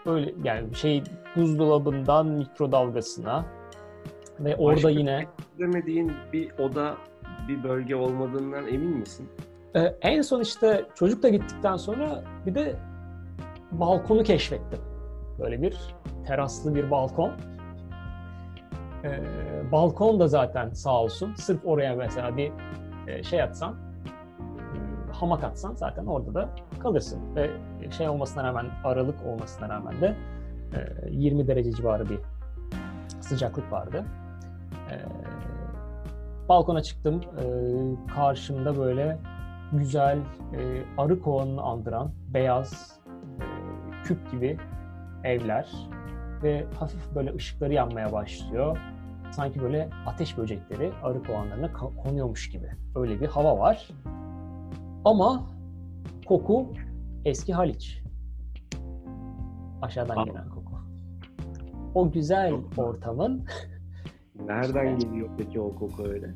Böyle 0.07 0.35
yani 0.45 0.75
şey 0.75 1.03
buzdolabından 1.37 2.27
mikrodalgasına 2.27 3.45
ve 4.41 4.57
orada 4.57 4.77
Başka 4.77 4.91
yine 4.91 5.27
demediğin 5.59 6.13
bir 6.33 6.53
oda 6.59 6.97
bir 7.49 7.63
bölge 7.63 7.97
olmadığından 7.97 8.69
emin 8.69 8.97
misin? 8.97 9.29
Ee, 9.75 9.81
en 10.03 10.23
son 10.23 10.41
işte 10.41 10.85
çocukla 10.95 11.29
gittikten 11.29 11.77
sonra 11.77 12.25
bir 12.47 12.55
de 12.55 12.77
balkonu 13.73 14.23
keşfettim. 14.23 14.81
Böyle 15.39 15.63
bir 15.63 15.77
teraslı 16.27 16.75
bir 16.75 16.91
balkon. 16.91 17.33
Ee, 19.05 19.23
balkon 19.73 20.21
da 20.21 20.29
zaten 20.29 20.71
sağ 20.71 21.03
olsun. 21.03 21.35
Sırf 21.35 21.61
oraya 21.65 21.95
mesela 21.95 22.37
bir 22.37 22.53
e, 23.07 23.23
şey 23.23 23.43
atsan, 23.43 23.75
e, 23.75 23.86
hamak 25.17 25.45
atsan 25.45 25.75
zaten 25.75 26.07
orada 26.07 26.35
da 26.35 26.49
kalırsın. 26.79 27.37
Ve 27.37 27.51
şey 27.91 28.09
olmasına 28.09 28.45
rağmen, 28.45 28.67
aralık 28.85 29.27
olmasına 29.27 29.69
rağmen 29.69 30.01
de 30.01 30.17
e, 30.75 31.11
20 31.11 31.47
derece 31.47 31.73
civarı 31.73 32.09
bir 32.09 32.19
sıcaklık 33.21 33.73
vardı. 33.73 34.05
E, 34.91 34.95
balkona 36.49 36.83
çıktım. 36.83 37.21
E, 37.21 37.45
karşımda 38.15 38.77
böyle 38.77 39.19
güzel, 39.73 40.19
e, 40.19 40.83
arı 40.99 41.21
kovanını 41.21 41.63
andıran 41.63 42.13
beyaz, 42.35 43.01
e, 43.41 43.45
küp 44.05 44.31
gibi 44.33 44.59
evler 45.25 45.73
ve 46.43 46.67
hafif 46.79 47.15
böyle 47.15 47.35
ışıkları 47.35 47.73
yanmaya 47.73 48.13
başlıyor. 48.13 48.79
Sanki 49.31 49.63
böyle 49.63 49.89
ateş 50.07 50.39
böcekleri 50.39 50.93
arı 51.03 51.23
kovanlarına 51.23 51.73
konuyormuş 52.03 52.51
gibi. 52.51 52.71
Öyle 52.95 53.21
bir 53.21 53.27
hava 53.27 53.59
var. 53.59 53.89
Ama 55.07 55.47
koku 56.27 56.73
eski 57.25 57.55
Haliç. 57.55 58.03
Aşağıdan 59.83 60.25
gelen 60.25 60.49
koku. 60.49 60.73
O 61.95 62.11
güzel 62.11 62.55
ortamın 62.77 63.45
Nereden 64.47 64.99
geliyor 64.99 65.29
peki 65.39 65.61
o 65.61 65.75
koku 65.75 66.03
öyle? 66.09 66.35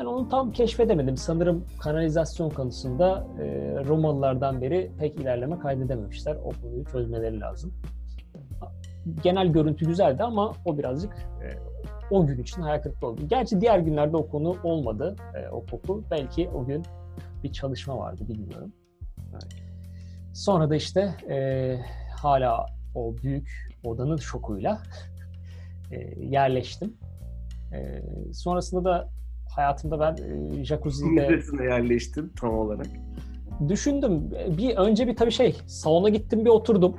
Ben 0.00 0.04
onu 0.04 0.28
tam 0.28 0.52
keşfedemedim. 0.52 1.16
Sanırım 1.16 1.64
kanalizasyon 1.80 2.50
konusunda 2.50 3.26
e, 3.40 3.44
Romalılardan 3.84 4.60
beri 4.60 4.92
pek 4.98 5.20
ilerleme 5.20 5.58
kaydedememişler. 5.58 6.36
O 6.36 6.50
konuyu 6.62 6.84
çözmeleri 6.84 7.40
lazım. 7.40 7.74
Genel 9.22 9.48
görüntü 9.48 9.86
güzeldi 9.86 10.22
ama 10.22 10.52
o 10.64 10.78
birazcık 10.78 11.12
e, 11.12 11.46
o 12.10 12.26
gün 12.26 12.42
için 12.42 12.62
hayal 12.62 12.82
kırıklığı 12.82 13.08
oldu. 13.08 13.20
Gerçi 13.26 13.60
diğer 13.60 13.78
günlerde 13.78 14.16
o 14.16 14.28
konu 14.28 14.56
olmadı, 14.64 15.16
e, 15.34 15.48
o 15.48 15.66
koku. 15.66 16.04
Belki 16.10 16.48
o 16.48 16.64
gün 16.66 16.82
bir 17.42 17.52
çalışma 17.52 17.98
vardı, 17.98 18.24
bilmiyorum. 18.28 18.72
Sonra 20.34 20.70
da 20.70 20.76
işte 20.76 21.14
e, 21.30 21.76
hala 22.16 22.66
o 22.94 23.16
büyük 23.22 23.68
odanın 23.84 24.16
şokuyla 24.16 24.82
e, 25.92 25.96
yerleştim. 26.20 26.96
E, 27.72 28.02
sonrasında 28.32 28.84
da 28.84 29.08
hayatımda 29.56 30.00
ben 30.00 30.16
e, 30.24 30.64
jacuzzi'de... 30.64 31.14
Neresine 31.14 31.64
yerleştin 31.64 32.32
tam 32.40 32.58
olarak? 32.58 32.86
Düşündüm. 33.68 34.30
Bir 34.58 34.76
önce 34.76 35.06
bir 35.06 35.16
tabii 35.16 35.32
şey, 35.32 35.56
salona 35.66 36.08
gittim 36.08 36.44
bir 36.44 36.50
oturdum. 36.50 36.96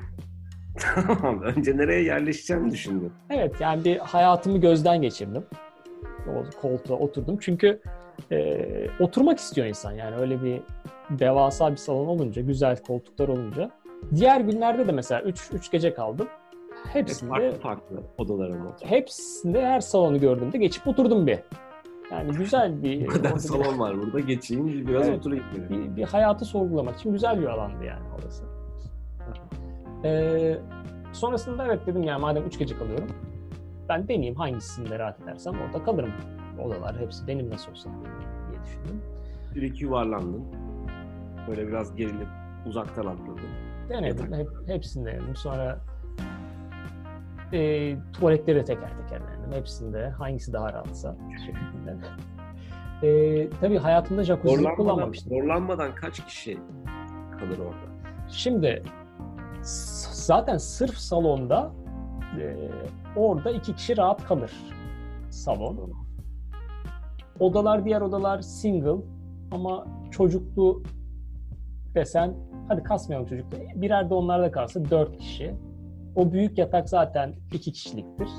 Tamam. 0.79 1.41
Önce 1.41 1.77
nereye 1.77 2.03
yerleşeceğimi 2.03 2.71
düşündüm. 2.71 3.13
Evet 3.29 3.55
yani 3.61 3.85
bir 3.85 3.97
hayatımı 3.97 4.57
gözden 4.57 5.01
geçirdim. 5.01 5.45
O 6.27 6.61
koltuğa 6.61 6.97
oturdum. 6.97 7.37
Çünkü 7.41 7.81
e, 8.31 8.67
oturmak 8.99 9.39
istiyor 9.39 9.67
insan 9.67 9.91
yani 9.91 10.15
öyle 10.15 10.43
bir 10.43 10.61
devasa 11.09 11.71
bir 11.71 11.77
salon 11.77 12.07
olunca, 12.07 12.41
güzel 12.41 12.77
koltuklar 12.77 13.27
olunca. 13.27 13.71
Diğer 14.15 14.41
günlerde 14.41 14.87
de 14.87 14.91
mesela 14.91 15.21
3 15.21 15.49
3 15.53 15.71
gece 15.71 15.93
kaldım. 15.93 16.27
Hepsinde 16.93 17.33
Hep 17.33 17.41
farklı 17.41 17.59
farklı 17.59 18.03
odalara 18.17 18.53
mı 18.53 18.75
Hepsinde 18.81 19.65
her 19.65 19.79
salonu 19.79 20.19
gördüğümde 20.19 20.57
geçip 20.57 20.87
oturdum 20.87 21.27
bir. 21.27 21.39
Yani 22.11 22.31
güzel 22.31 22.83
bir... 22.83 23.05
Bu 23.07 23.09
kadar 23.09 23.37
salon 23.37 23.79
var 23.79 23.97
burada 24.01 24.19
geçeyim 24.19 24.87
biraz 24.87 25.07
evet, 25.07 25.19
oturayım. 25.19 25.45
Bir, 25.69 25.95
bir 25.95 26.03
hayatı 26.03 26.45
sorgulamak 26.45 26.99
için 26.99 27.11
güzel 27.11 27.41
bir 27.41 27.45
alandı 27.45 27.85
yani 27.85 28.03
orası. 28.19 28.43
Ee, 30.03 30.57
sonrasında 31.13 31.65
evet 31.65 31.79
dedim 31.87 32.03
yani 32.03 32.21
madem 32.21 32.47
üç 32.47 32.59
gece 32.59 32.77
kalıyorum 32.77 33.07
ben 33.89 34.07
deneyeyim 34.07 34.35
hangisinde 34.35 34.99
rahat 34.99 35.21
edersem 35.21 35.53
orada 35.61 35.83
kalırım. 35.83 36.11
Odalar 36.59 36.99
hepsi 36.99 37.27
benim 37.27 37.49
nasıl 37.49 37.71
olsa 37.71 37.89
diye 38.51 38.63
düşündüm. 38.63 39.01
Bir 39.55 39.61
iki 39.61 39.83
yuvarlandın. 39.83 40.43
Böyle 41.47 41.67
biraz 41.67 41.95
gerilip 41.95 42.27
uzaktan 42.65 43.05
atladın. 43.05 43.39
Denedim. 43.89 44.33
Hep, 44.33 44.47
hepsini 44.67 45.05
denedim. 45.05 45.35
Sonra 45.35 45.79
e, 47.53 47.95
tuvaletleri 48.13 48.65
teker 48.65 48.97
teker 48.97 49.21
denedim. 49.27 49.51
Hepsinde 49.53 50.09
hangisi 50.09 50.53
daha 50.53 50.73
rahatsa 50.73 51.15
şeklinde. 51.45 51.95
E, 53.03 53.49
tabii 53.49 53.77
hayatımda 53.77 54.23
jacuzzi 54.23 54.63
kullanmamıştım. 54.75 55.29
Zorlanmadan 55.29 55.95
kaç 55.95 56.25
kişi 56.25 56.57
kalır 57.39 57.59
orada? 57.59 58.11
Şimdi 58.29 58.83
zaten 60.11 60.57
sırf 60.57 60.97
salonda 60.97 61.71
e, 62.39 62.69
orada 63.15 63.51
iki 63.51 63.75
kişi 63.75 63.97
rahat 63.97 64.25
kalır 64.27 64.51
salon. 65.29 65.93
Odalar 67.39 67.85
diğer 67.85 68.01
odalar 68.01 68.41
single 68.41 69.01
ama 69.51 69.85
çocuklu 70.11 70.83
desen 71.95 72.33
hadi 72.67 72.83
kasmayalım 72.83 73.27
çocuklu. 73.27 73.57
Birer 73.75 74.09
de 74.09 74.13
onlarda 74.13 74.51
kalsa 74.51 74.89
dört 74.89 75.17
kişi. 75.17 75.55
O 76.15 76.31
büyük 76.31 76.57
yatak 76.57 76.89
zaten 76.89 77.33
iki 77.53 77.71
kişiliktir. 77.71 78.29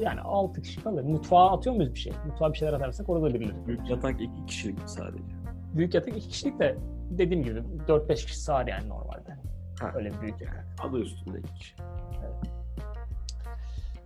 Yani 0.00 0.20
altı 0.20 0.62
kişi 0.62 0.82
kalır. 0.82 1.04
Mutfağa 1.04 1.50
atıyor 1.50 1.76
muyuz 1.76 1.94
bir 1.94 1.98
şey? 1.98 2.12
Mutfağa 2.26 2.52
bir 2.52 2.58
şeyler 2.58 2.72
atarsak 2.72 3.08
orada 3.08 3.34
birileri. 3.34 3.66
Büyük 3.66 3.90
yatak 3.90 4.20
iki 4.20 4.46
kişilik 4.46 4.78
sadece? 4.86 5.24
Büyük 5.76 5.94
yatak 5.94 6.16
iki 6.16 6.28
kişilik 6.28 6.58
de 6.58 6.78
dediğim 7.10 7.42
gibi 7.42 7.62
4-5 7.88 8.14
kişi 8.14 8.40
sığar 8.40 8.66
yani 8.66 8.88
normalde. 8.88 9.36
Ha. 9.80 9.92
Öyle 9.94 10.12
büyük 10.22 10.40
yatak. 10.40 10.66
Adı 10.88 10.98
üstünde 10.98 11.38
iki 11.38 11.54
kişi. 11.54 11.74
Evet. 12.20 12.52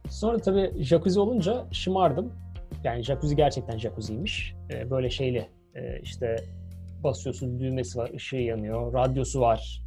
Sonra 0.09 0.39
tabii 0.39 0.85
jacuzzi 0.85 1.21
olunca 1.21 1.65
şımardım. 1.71 2.33
Yani 2.85 3.03
jacuzzi 3.03 3.37
gerçekten 3.37 3.79
jacuzzi'ymiş. 3.79 4.55
Ee, 4.71 4.91
böyle 4.91 5.11
şeyli 5.11 5.49
e, 5.75 6.01
işte 6.01 6.37
basıyorsun 7.05 7.61
düğmesi 7.61 7.99
var, 7.99 8.11
ışığı 8.15 8.37
yanıyor, 8.37 8.93
radyosu 8.93 9.41
var, 9.41 9.83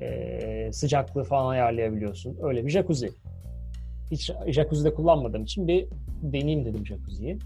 e, 0.00 0.70
sıcaklığı 0.72 1.24
falan 1.24 1.50
ayarlayabiliyorsun. 1.50 2.38
Öyle 2.42 2.66
bir 2.66 2.70
jacuzzi. 2.70 3.10
Hiç 4.10 4.32
jacuzzi'de 4.46 4.94
kullanmadığım 4.94 5.42
için 5.42 5.68
bir 5.68 5.88
deneyeyim 6.22 6.64
dedim 6.64 6.86
jacuzziyi. 6.86 7.38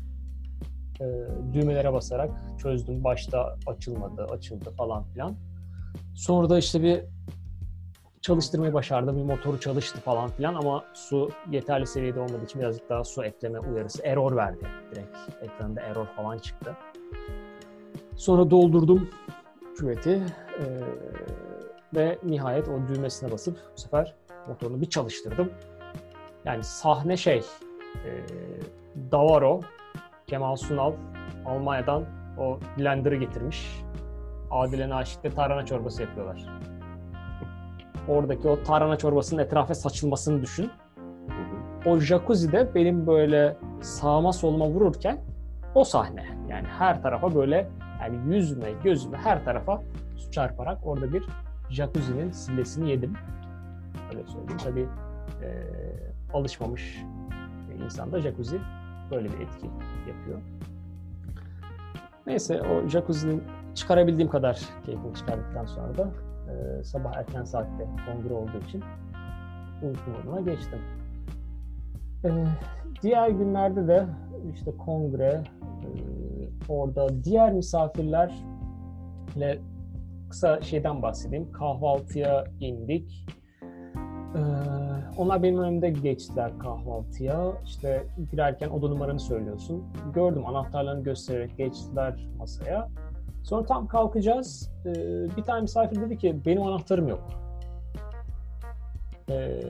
E, 1.00 1.05
düğmelere 1.52 1.93
basarak 1.93 2.31
çözdüm. 2.62 3.05
Başta 3.05 3.57
açılmadı, 3.67 4.25
açıldı 4.25 4.71
falan 4.76 5.05
filan. 5.05 5.37
Sonra 6.14 6.50
da 6.50 6.59
işte 6.59 6.83
bir 6.83 7.00
çalıştırmayı 8.23 8.75
başardı. 8.75 9.17
Bir 9.17 9.23
motoru 9.23 9.61
çalıştı 9.61 10.00
falan 10.00 10.31
filan 10.31 10.55
ama 10.55 10.85
su 10.95 11.31
yeterli 11.50 11.87
seviyede 11.87 12.21
olmadığı 12.21 12.45
için 12.45 12.61
birazcık 12.61 12.88
daha 12.88 13.05
su 13.05 13.25
ekleme 13.25 13.59
uyarısı 13.59 14.02
error 14.02 14.37
verdi. 14.37 14.67
Direkt 14.91 15.17
ekranında 15.43 15.81
error 15.81 16.07
falan 16.07 16.38
çıktı. 16.38 16.76
Sonra 18.17 18.50
doldurdum 18.50 19.09
küveti 19.76 20.23
ee, 20.59 20.64
ve 21.95 22.19
nihayet 22.23 22.69
o 22.69 22.88
düğmesine 22.88 23.31
basıp 23.31 23.59
bu 23.76 23.81
sefer 23.81 24.14
motorunu 24.49 24.81
bir 24.81 24.91
çalıştırdım. 24.91 25.50
Yani 26.45 26.64
sahne 26.64 27.17
şey 27.17 27.38
e, 27.38 28.11
Davaro, 29.12 29.61
Kemal 30.26 30.57
Sunal 30.57 30.93
Almanya'dan 31.47 32.05
o 32.38 32.59
blender'ı 32.79 33.17
getirmiş. 33.17 33.83
Adile 34.50 34.88
Naşit'le 34.88 35.35
tarhana 35.35 35.67
çorbası 35.67 36.02
yapıyorlar. 36.02 36.47
Oradaki 38.09 38.49
o 38.49 38.62
tarhana 38.62 38.97
çorbasının 38.97 39.42
etrafa 39.42 39.75
saçılmasını 39.75 40.42
düşün. 40.42 40.71
O 41.87 41.99
jacuzzi 41.99 42.52
de 42.52 42.75
benim 42.75 43.06
böyle 43.06 43.56
sağıma 43.80 44.32
soluma 44.32 44.68
vururken 44.68 45.21
o 45.75 45.85
sahne. 45.85 46.25
Yani 46.49 46.66
her 46.66 47.02
tarafa 47.02 47.35
böyle 47.35 47.68
yani 48.00 48.35
yüzüme, 48.35 48.73
gözüme 48.85 49.18
her 49.18 49.44
tarafa 49.44 49.82
su 50.16 50.30
çarparak 50.30 50.87
orada 50.87 51.12
bir 51.12 51.25
jacuzzi'nin 51.71 52.30
sillesini 52.30 52.90
yedim. 52.90 53.14
Öyle 54.11 54.26
söyleyeyim. 54.26 54.61
Tabii 54.64 54.88
e, 55.42 55.49
alışmamış 56.32 57.02
insanda 57.85 58.21
jacuzzi 58.21 58.61
böyle 59.11 59.28
bir 59.28 59.40
etki 59.40 59.66
yapıyor. 60.09 60.38
Neyse 62.26 62.62
o 62.62 62.88
jacuzzi'nin 62.88 63.44
çıkarabildiğim 63.75 64.30
kadar 64.30 64.61
keyfini 64.87 65.14
çıkardıktan 65.14 65.64
sonra 65.64 65.99
da 65.99 66.11
e, 66.49 66.85
sabah 66.85 67.17
erken 67.17 67.45
saatte 67.45 67.89
kongre 68.07 68.35
olduğu 68.35 68.59
için 68.69 68.83
uyku 69.83 70.11
moduna 70.11 70.41
geçtim. 70.41 70.79
E, 72.25 72.31
diğer 73.03 73.29
günlerde 73.29 73.89
de 73.89 74.07
işte 74.55 74.77
kongre, 74.77 75.45
e, 75.63 75.89
orada 76.69 77.25
diğer 77.25 77.53
misafirlerle 77.53 79.59
kısa 80.33 80.63
şeyden 80.63 81.03
bahsedeyim. 81.03 81.53
Kahvaltıya 81.53 82.45
indik. 82.61 83.27
Ee, 84.35 84.39
onlar 85.17 85.43
benim 85.43 85.59
önümde 85.59 85.91
geçtiler 85.91 86.59
kahvaltıya. 86.59 87.53
İşte 87.65 88.07
girerken 88.31 88.69
oda 88.69 88.89
numaranı 88.89 89.21
söylüyorsun. 89.21 89.85
Gördüm 90.15 90.47
anahtarlarını 90.47 91.03
göstererek 91.03 91.57
geçtiler 91.57 92.29
masaya. 92.39 92.89
Sonra 93.43 93.67
tam 93.67 93.87
kalkacağız. 93.89 94.71
Ee, 94.87 94.93
bir 95.37 95.43
tane 95.43 95.61
misafir 95.61 96.01
dedi 96.01 96.19
ki 96.19 96.41
benim 96.47 96.63
anahtarım 96.63 97.09
yok. 97.09 97.29
Ee, 99.31 99.61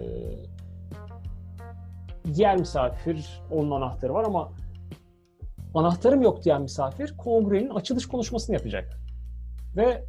diğer 2.35 2.57
misafir 2.59 3.43
onun 3.50 3.71
anahtarı 3.71 4.14
var 4.14 4.25
ama 4.25 4.52
anahtarım 5.75 6.23
yok 6.23 6.45
diyen 6.45 6.62
misafir 6.62 7.17
kongrenin 7.17 7.71
açılış 7.71 8.07
konuşmasını 8.07 8.57
yapacak. 8.57 8.99
Ve 9.76 10.05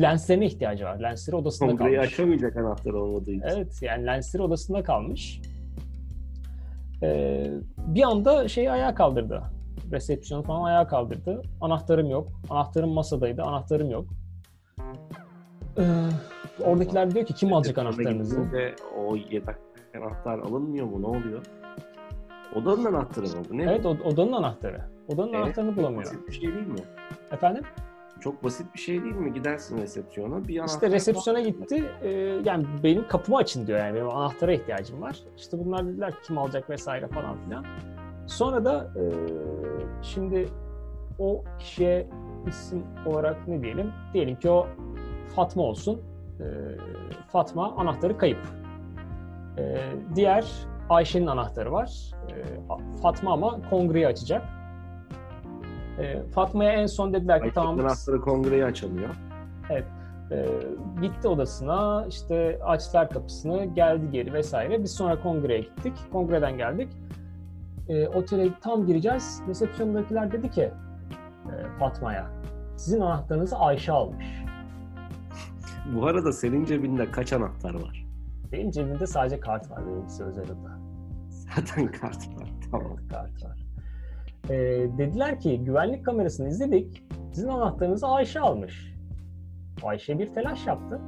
lenslerine 0.00 0.46
ihtiyacı 0.46 0.84
var. 0.84 1.00
Lensleri 1.02 1.36
odasında 1.36 1.70
Kongreyi 1.70 1.96
kalmış. 1.96 2.12
açamayacak 2.12 2.56
anahtar 2.56 2.90
olmadığı 2.92 3.30
için. 3.30 3.44
Evet 3.52 3.78
yani 3.82 4.06
lensleri 4.06 4.42
odasında 4.42 4.82
kalmış. 4.82 5.40
Ee, 7.02 7.50
bir 7.76 8.02
anda 8.02 8.48
şeyi 8.48 8.70
ayağa 8.70 8.94
kaldırdı. 8.94 9.42
Resepsiyonu 9.92 10.42
falan 10.42 10.64
ayağa 10.64 10.86
kaldırdı. 10.86 11.42
Anahtarım 11.60 12.10
yok. 12.10 12.28
Anahtarım 12.50 12.90
masadaydı. 12.90 13.42
Anahtarım 13.42 13.90
yok. 13.90 14.04
Ee, 15.78 15.82
oradakiler 16.64 17.14
diyor 17.14 17.26
ki 17.26 17.34
kim 17.34 17.52
alacak 17.52 17.78
anahtarınızı? 17.78 18.40
o 19.06 19.16
yedek 19.16 19.56
anahtar 19.96 20.38
alınmıyor 20.38 20.86
mu? 20.86 21.02
Ne 21.02 21.06
oluyor? 21.06 21.42
Odanın 22.54 22.84
anahtarı 22.84 23.26
mı 23.26 23.32
bu? 23.50 23.58
Ne? 23.58 23.62
Evet 23.62 23.86
o- 23.86 23.90
odanın 24.04 24.32
anahtarı. 24.32 24.80
Odanın 25.08 25.32
E, 25.32 25.36
anahtarını 25.36 25.76
bulamıyor. 25.76 26.02
Basit 26.04 26.28
bir 26.28 26.32
şey 26.32 26.54
değil 26.54 26.66
mi? 26.66 26.80
Efendim? 27.32 27.62
Çok 28.20 28.44
basit 28.44 28.74
bir 28.74 28.78
şey 28.78 29.02
değil 29.02 29.14
mi? 29.14 29.32
Gidersin 29.32 29.78
resepsiyona 29.78 30.48
bir 30.48 30.64
İşte 30.64 30.90
resepsiyona 30.90 31.38
var. 31.38 31.44
gitti. 31.44 31.84
Ee, 32.02 32.08
yani 32.44 32.66
benim 32.84 33.08
kapımı 33.08 33.36
açın 33.38 33.66
diyor 33.66 33.78
yani 33.78 33.94
benim 33.94 34.08
anahtara 34.08 34.52
ihtiyacım 34.52 35.00
var. 35.02 35.18
İşte 35.36 35.58
bunlar 35.64 35.86
dediler 35.86 36.10
ki 36.10 36.16
kim 36.26 36.38
alacak 36.38 36.70
vesaire 36.70 37.08
falan 37.08 37.36
filan. 37.44 37.64
Sonra 38.28 38.64
da 38.64 38.90
e, 38.96 39.02
şimdi 40.02 40.48
o 41.18 41.44
kişiye 41.58 42.06
isim 42.46 42.82
olarak 43.06 43.48
ne 43.48 43.62
diyelim? 43.62 43.92
Diyelim 44.14 44.36
ki 44.36 44.50
o 44.50 44.66
Fatma 45.36 45.62
olsun. 45.62 46.02
Ee, 46.40 46.44
Fatma 47.28 47.74
anahtarı 47.76 48.18
kayıp. 48.18 48.38
Ee, 49.58 49.76
diğer 50.14 50.46
Ayşe'nin 50.88 51.26
anahtarı 51.26 51.72
var. 51.72 52.12
Ee, 52.30 52.44
Fatma 53.02 53.32
ama 53.32 53.58
kongreyi 53.70 54.06
açacak. 54.06 54.42
Ee, 55.98 56.22
Fatma'ya 56.34 56.72
en 56.72 56.86
son 56.86 57.12
dediler 57.12 57.38
ki 57.38 57.44
Ayşe'nin 57.44 57.54
tamam 57.54 57.80
anahtarı 57.80 58.20
kongreyi 58.20 58.64
açamıyor. 58.64 59.10
ee, 59.70 60.46
gitti 61.02 61.28
odasına, 61.28 62.06
işte 62.08 62.58
açtılar 62.64 63.10
kapısını, 63.10 63.64
geldi 63.64 64.10
geri 64.12 64.32
vesaire. 64.32 64.82
Biz 64.82 64.90
sonra 64.94 65.22
kongreye 65.22 65.60
gittik. 65.60 65.92
Kongreden 66.12 66.56
geldik. 66.56 66.88
Ee, 67.88 68.08
otele 68.08 68.48
tam 68.60 68.86
gireceğiz. 68.86 69.42
Resepsiyondakiler 69.48 70.32
dedi 70.32 70.50
ki 70.50 70.62
e, 70.62 71.78
Fatma'ya, 71.78 72.30
sizin 72.76 73.00
anahtarınızı 73.00 73.56
Ayşe 73.56 73.92
almış. 73.92 74.26
Bu 75.94 76.06
arada 76.06 76.32
senin 76.32 76.64
cebinde 76.64 77.10
kaç 77.10 77.32
anahtar 77.32 77.74
var? 77.74 78.06
Benim 78.52 78.70
cebimde 78.70 79.06
sadece 79.06 79.40
kart 79.40 79.70
var 79.70 79.86
benimkisi 79.86 80.24
özel 80.24 80.44
oda. 80.44 80.78
Zaten 81.28 81.92
kart 81.92 82.28
var. 82.28 82.50
Tamam. 82.70 82.96
Kart 83.10 83.44
var. 83.44 83.58
Ee, 84.50 84.56
dediler 84.98 85.40
ki 85.40 85.64
güvenlik 85.64 86.04
kamerasını 86.04 86.48
izledik. 86.48 87.04
Sizin 87.32 87.48
anahtarınızı 87.48 88.06
Ayşe 88.06 88.40
almış. 88.40 88.94
Ayşe 89.82 90.18
bir 90.18 90.34
telaş 90.34 90.66
yaptı. 90.66 91.00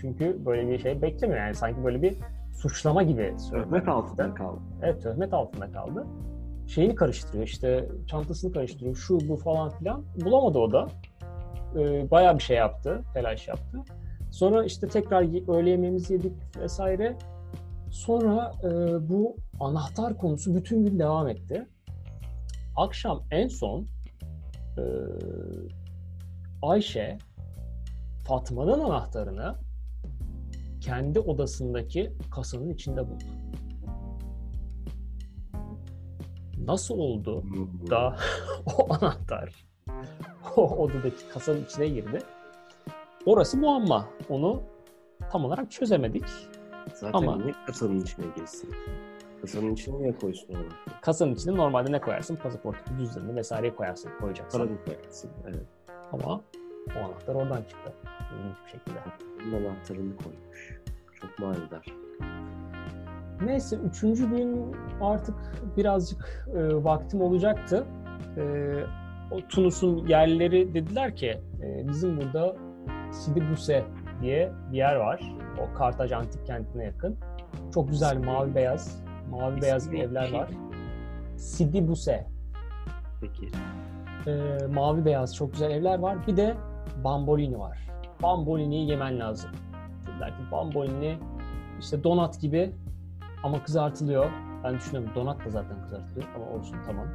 Çünkü 0.00 0.46
böyle 0.46 0.68
bir 0.68 0.78
şey 0.78 1.02
beklemiyor. 1.02 1.40
Yani 1.40 1.54
sanki 1.54 1.84
böyle 1.84 2.02
bir 2.02 2.16
suçlama 2.54 3.02
gibi. 3.02 3.34
Töhmet 3.50 3.88
altında 3.88 4.34
kaldı. 4.34 4.60
Evet 4.82 5.02
töhmet 5.02 5.34
altında 5.34 5.72
kaldı. 5.72 6.06
Şeyini 6.66 6.94
karıştırıyor 6.94 7.44
işte 7.44 7.88
çantasını 8.06 8.52
karıştırıyor 8.52 8.96
şu 8.96 9.28
bu 9.28 9.36
falan 9.36 9.70
filan. 9.70 10.04
Bulamadı 10.24 10.58
o 10.58 10.72
da. 10.72 10.88
Ee, 11.78 12.10
bayağı 12.10 12.38
bir 12.38 12.42
şey 12.42 12.56
yaptı, 12.56 13.02
telaş 13.14 13.48
yaptı. 13.48 13.78
Sonra 14.30 14.64
işte 14.64 14.88
tekrar 14.88 15.52
öğle 15.56 15.70
yemeğimizi 15.70 16.12
yedik 16.12 16.32
vesaire. 16.56 17.16
Sonra 17.90 18.52
e, 18.64 18.68
bu 19.08 19.36
anahtar 19.60 20.18
konusu 20.18 20.54
bütün 20.54 20.84
gün 20.84 20.98
devam 20.98 21.28
etti. 21.28 21.68
Akşam 22.76 23.22
en 23.30 23.48
son 23.48 23.86
e, 24.78 24.82
Ayşe 26.62 27.18
Fatma'nın 28.26 28.80
anahtarını 28.80 29.54
kendi 30.84 31.20
odasındaki 31.20 32.12
kasanın 32.30 32.70
içinde 32.70 33.10
buldu. 33.10 33.24
Nasıl 36.66 36.98
oldu 36.98 37.42
Hmm. 37.42 37.90
da 37.90 38.16
o 38.78 38.94
anahtar 38.94 39.64
o 40.56 40.76
odadaki 40.76 41.28
kasanın 41.32 41.64
içine 41.64 41.88
girdi? 41.88 42.18
Orası 43.26 43.56
muamma. 43.56 44.08
Onu 44.28 44.62
tam 45.32 45.44
olarak 45.44 45.70
çözemedik. 45.70 46.24
Zaten 46.94 47.18
Ama- 47.18 47.36
niye 47.36 47.54
kasanın 47.66 48.00
içine 48.00 48.24
girsin? 48.36 48.70
Kasanın 49.40 49.72
içine 49.74 49.98
niye 49.98 50.12
koysun 50.18 50.48
onu? 50.54 50.64
Kasanın 51.02 51.34
içinde 51.34 51.56
normalde 51.56 51.92
ne 51.92 52.00
koyarsın? 52.00 52.36
Pasaport, 52.36 52.76
cüzdanını 52.98 53.36
vesaire 53.36 53.74
koyarsın, 53.74 54.10
koyacaksın. 54.20 54.58
Para 54.58 54.84
koyarsın? 54.84 55.30
Evet. 55.44 55.66
Ama 56.12 56.40
o 56.96 57.04
anahtar 57.04 57.34
oradan 57.34 57.62
çıktı. 57.62 57.92
İlginç 58.34 58.56
bir 58.64 58.70
şekilde. 58.70 58.98
Bunun 59.46 59.64
anahtarını 59.64 60.16
koymuş. 60.16 60.80
Çok 61.20 61.38
manidar. 61.38 61.86
Neyse 63.44 63.76
üçüncü 63.76 64.30
gün 64.30 64.76
artık 65.00 65.34
birazcık 65.76 66.48
e, 66.56 66.84
vaktim 66.84 67.20
olacaktı. 67.20 67.86
E, 68.36 68.42
o 69.30 69.40
Tunus'un 69.48 70.06
yerlileri 70.06 70.74
dediler 70.74 71.16
ki 71.16 71.40
e, 71.62 71.88
bizim 71.88 72.20
burada 72.20 72.56
Sidi 73.12 73.50
Buse 73.50 73.84
diye 74.20 74.52
bir 74.72 74.76
yer 74.76 74.94
var. 74.94 75.34
O 75.60 75.74
Kartaj 75.78 76.12
antik 76.12 76.46
kentine 76.46 76.84
yakın. 76.84 77.16
Çok 77.74 77.88
güzel 77.88 78.18
mavi 78.18 78.54
beyaz, 78.54 79.04
mavi 79.30 79.62
beyaz 79.62 79.82
İsmi 79.82 80.00
evler 80.00 80.32
var. 80.32 80.48
Sidi 81.36 81.88
Buse. 81.88 82.26
Peki. 83.20 83.48
E, 84.26 84.66
mavi 84.66 85.04
beyaz 85.04 85.36
çok 85.36 85.52
güzel 85.52 85.70
evler 85.70 85.98
var. 85.98 86.26
Bir 86.26 86.36
de 86.36 86.54
Bambolini 87.04 87.58
var. 87.58 87.78
Bambolini'yi 88.22 88.90
yemen 88.90 89.18
lazım. 89.18 89.50
Dediler 90.06 90.28
ki 90.28 90.42
Bambolini 90.52 91.18
işte 91.80 92.04
donat 92.04 92.40
gibi 92.40 92.72
ama 93.42 93.62
kızartılıyor. 93.62 94.30
Ben 94.64 94.74
düşünüyorum 94.74 95.10
donat 95.14 95.44
da 95.46 95.50
zaten 95.50 95.82
kızartılıyor 95.82 96.26
ama 96.36 96.58
olsun 96.58 96.76
tamam. 96.86 97.06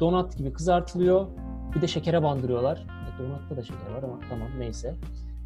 Donat 0.00 0.36
gibi 0.36 0.52
kızartılıyor. 0.52 1.26
Bir 1.74 1.82
de 1.82 1.86
şekere 1.86 2.22
bandırıyorlar. 2.22 2.76
E, 2.78 3.22
donatta 3.22 3.56
da 3.56 3.62
şeker 3.62 3.90
var 3.94 4.02
ama 4.02 4.18
tamam 4.28 4.48
neyse. 4.58 4.94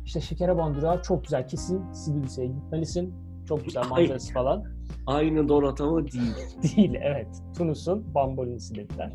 İşte 0.04 0.20
Şekereban 0.20 0.74
durağı 0.74 1.02
çok 1.02 1.24
güzel. 1.24 1.48
Kesin 1.48 1.92
Sibirlisa'ya 1.92 2.48
gitmelisin. 2.48 3.14
Çok 3.48 3.64
güzel 3.64 3.88
manzarası 3.88 4.32
falan. 4.32 4.64
Aynı 5.06 5.48
Donat 5.48 5.80
ama 5.80 5.98
değil. 5.98 6.34
değil 6.76 6.94
evet. 7.02 7.42
Tunus'un 7.56 8.14
Bambolinisi 8.14 8.74
dediler. 8.74 9.12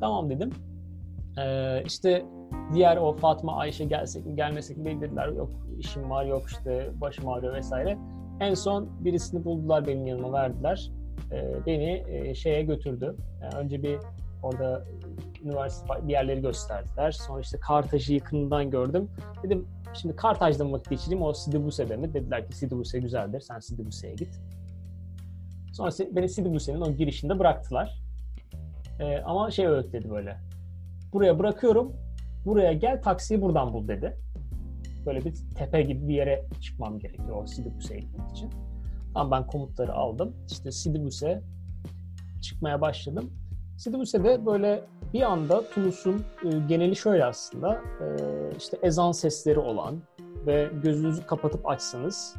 Tamam 0.00 0.30
dedim. 0.30 0.50
Ee, 1.38 1.82
işte 1.86 2.24
diğer 2.74 2.96
o 2.96 3.12
Fatma 3.12 3.56
Ayşe 3.56 3.84
gelsek 3.84 4.26
mi 4.26 4.36
gelmesek 4.36 4.76
mi 4.76 5.00
dediler. 5.00 5.28
Yok 5.28 5.50
işim 5.78 6.10
var 6.10 6.24
yok 6.24 6.42
işte 6.50 6.90
başım 7.00 7.28
ağrıyor 7.28 7.54
vesaire. 7.54 7.98
En 8.40 8.54
son 8.54 9.04
birisini 9.04 9.44
buldular 9.44 9.86
benim 9.86 10.06
yanıma 10.06 10.32
verdiler. 10.32 10.90
Ee, 11.32 11.66
beni 11.66 12.04
e, 12.08 12.34
şeye 12.34 12.62
götürdü. 12.62 13.16
Yani 13.42 13.54
önce 13.54 13.82
bir 13.82 13.98
orada 14.42 14.84
üniversite 15.44 16.08
bir 16.08 16.12
yerleri 16.12 16.40
gösterdiler. 16.40 17.10
Sonra 17.12 17.40
işte 17.40 17.58
Kartaj'ı 17.58 18.14
yakından 18.14 18.70
gördüm. 18.70 19.08
Dedim 19.42 19.66
şimdi 19.94 20.16
Kartaj'da 20.16 20.64
mı 20.64 20.72
vakit 20.72 20.90
geçireyim 20.90 21.22
o 21.22 21.32
Sidi 21.32 21.64
Buse'de 21.64 21.96
mi? 21.96 22.14
Dediler 22.14 22.46
ki 22.46 22.56
Sidi 22.56 22.76
Buse 22.76 22.98
güzeldir. 22.98 23.40
Sen 23.40 23.58
Sidi 23.58 23.86
Buse'ye 23.86 24.14
git. 24.14 24.40
Sonra 25.72 25.90
beni 26.12 26.28
Sidi 26.28 26.52
Buse'nin 26.54 26.80
o 26.80 26.92
girişinde 26.92 27.38
bıraktılar. 27.38 28.02
Ee, 29.00 29.18
ama 29.18 29.50
şey 29.50 29.66
öğütledi 29.66 30.10
böyle. 30.10 30.36
Buraya 31.12 31.38
bırakıyorum. 31.38 31.92
Buraya 32.44 32.72
gel 32.72 33.02
taksiyi 33.02 33.42
buradan 33.42 33.72
bul 33.72 33.88
dedi. 33.88 34.16
Böyle 35.06 35.24
bir 35.24 35.34
tepe 35.56 35.82
gibi 35.82 36.08
bir 36.08 36.14
yere 36.14 36.44
çıkmam 36.60 36.98
gerekiyor 36.98 37.42
o 37.42 37.46
Sidi 37.46 37.74
Buse'ye 37.76 38.00
gitmek 38.00 38.30
için. 38.30 38.50
Tamam 39.14 39.30
ben 39.30 39.46
komutları 39.46 39.92
aldım. 39.92 40.36
İşte 40.50 40.72
Sidi 40.72 41.04
Buse 41.04 41.42
çıkmaya 42.42 42.80
başladım. 42.80 43.30
Sidi 43.76 43.98
Buse'de 43.98 44.46
böyle 44.46 44.84
bir 45.12 45.22
anda 45.22 45.68
Tunus'un 45.70 46.24
e, 46.44 46.48
geneli 46.68 46.96
şöyle 46.96 47.24
aslında. 47.24 47.74
E, 47.74 48.06
işte 48.58 48.78
ezan 48.82 49.12
sesleri 49.12 49.58
olan 49.58 50.02
ve 50.46 50.70
gözünüzü 50.82 51.26
kapatıp 51.26 51.68
açsanız 51.68 52.34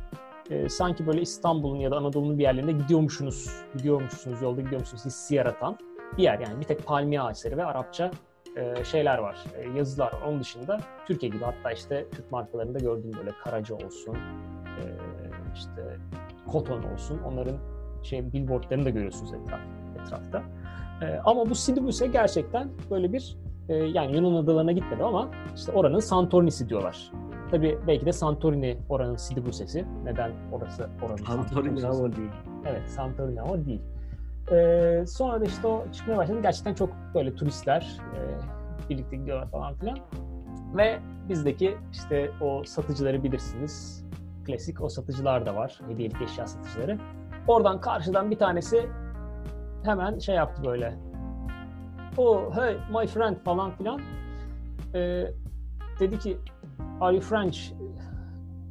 e, 0.50 0.70
sanki 0.70 1.08
böyle 1.08 1.22
İstanbul'un 1.22 1.80
ya 1.80 1.92
da 1.92 1.98
Anadolu'nun 1.98 2.38
bir 2.38 2.44
yerlerinde 2.44 2.72
gidiyormuşsunuz, 2.72 3.50
gidiyormuşsunuz, 3.78 4.42
yolda 4.42 4.62
gidiyormuşsunuz 4.62 5.06
hissi 5.06 5.36
yaratan 5.36 5.78
bir 6.18 6.24
yer. 6.24 6.40
Yani 6.40 6.60
bir 6.60 6.66
tek 6.66 6.86
palmiye 6.86 7.22
ağaçları 7.22 7.58
ve 7.58 7.66
Arapça 7.66 8.12
e, 8.56 8.84
şeyler 8.84 9.18
var, 9.18 9.44
e, 9.58 9.78
yazılar. 9.78 10.14
Onun 10.28 10.40
dışında 10.40 10.80
Türkiye 11.08 11.32
gibi 11.32 11.44
hatta 11.44 11.72
işte 11.72 12.06
Türk 12.12 12.32
markalarında 12.32 12.80
gördüğüm 12.80 13.14
böyle 13.14 13.32
Karaca 13.44 13.76
olsun, 13.76 14.16
e, 14.66 14.84
işte 15.56 15.98
Koton 16.48 16.84
olsun. 16.84 17.20
Onların 17.26 17.58
şey 18.04 18.34
billboardlarını 18.34 18.86
da 18.86 18.90
görüyorsunuz 18.90 19.34
etraf, 19.34 19.60
etrafta. 20.02 20.44
E, 21.02 21.20
ama 21.26 21.50
bu 21.50 21.56
Sidibus'e 21.56 22.08
gerçekten 22.08 22.70
böyle 22.92 23.14
bir 23.14 23.38
e, 23.70 23.76
yani 23.76 24.16
Yunan 24.16 24.44
adalarına 24.44 24.72
gitmedi 24.72 25.04
ama 25.04 25.30
işte 25.56 25.72
oranın 25.72 26.00
Santorini'si 26.00 26.70
diyorlar. 26.70 27.12
Tabii 27.52 27.78
belki 27.88 28.06
de 28.06 28.12
Santorini 28.12 28.78
oranın 28.90 29.16
Sidibus'esi. 29.16 29.86
Neden 30.04 30.32
orası 30.52 30.90
oranın 31.02 31.18
Santorini 31.18 31.88
ama 31.88 32.16
değil. 32.16 32.32
Evet 32.66 32.90
Santorini 32.90 33.42
ama 33.42 33.66
değil. 33.66 33.82
Ee, 34.52 35.04
sonra 35.08 35.42
da 35.42 35.46
işte 35.46 35.68
o 35.68 35.92
çıkmaya 35.92 36.18
başladı. 36.18 36.40
Gerçekten 36.42 36.74
çok 36.74 36.90
böyle 37.16 37.36
turistler 37.36 37.98
e, 38.16 38.90
birlikte 38.90 39.16
gidiyorlar 39.16 39.52
falan 39.52 39.76
filan. 39.76 40.00
Ve 40.78 41.00
bizdeki 41.30 41.78
işte 41.92 42.32
o 42.42 42.64
satıcıları 42.64 43.24
bilirsiniz. 43.24 44.06
Klasik 44.46 44.82
o 44.82 44.90
satıcılar 44.90 45.46
da 45.46 45.56
var. 45.56 45.80
Hediyelik 45.90 46.22
eşya 46.22 46.48
satıcıları. 46.48 46.98
Oradan 47.48 47.82
karşıdan 47.82 48.32
bir 48.32 48.38
tanesi 48.38 48.90
hemen 49.84 50.20
şey 50.20 50.36
yaptı 50.36 50.64
böyle. 50.66 50.94
Oh 52.18 52.56
hey 52.56 52.78
my 53.02 53.08
friend 53.08 53.38
falan 53.38 53.72
filan. 53.72 54.02
Ee, 54.96 55.28
dedi 56.00 56.20
ki 56.20 56.38
are 57.02 57.16
you 57.16 57.22
French? 57.22 57.60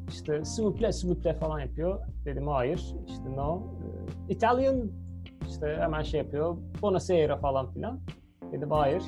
İşte 0.08 0.44
s'il 0.44 0.64
vous 0.64 0.76
plaît, 0.76 0.92
s'il 0.92 1.08
vous 1.08 1.22
plaît 1.22 1.40
falan 1.40 1.60
yapıyor. 1.60 2.00
Dedim 2.24 2.48
hayır. 2.48 2.94
İşte 3.08 3.36
no. 3.36 3.62
Ee, 4.28 4.32
Italian 4.32 4.90
işte 5.62 5.82
hemen 5.82 6.02
şey 6.02 6.20
yapıyor. 6.20 6.56
Buonasera 6.82 7.36
falan 7.36 7.72
filan. 7.72 8.00
Dedim 8.52 8.70
hayır. 8.70 9.02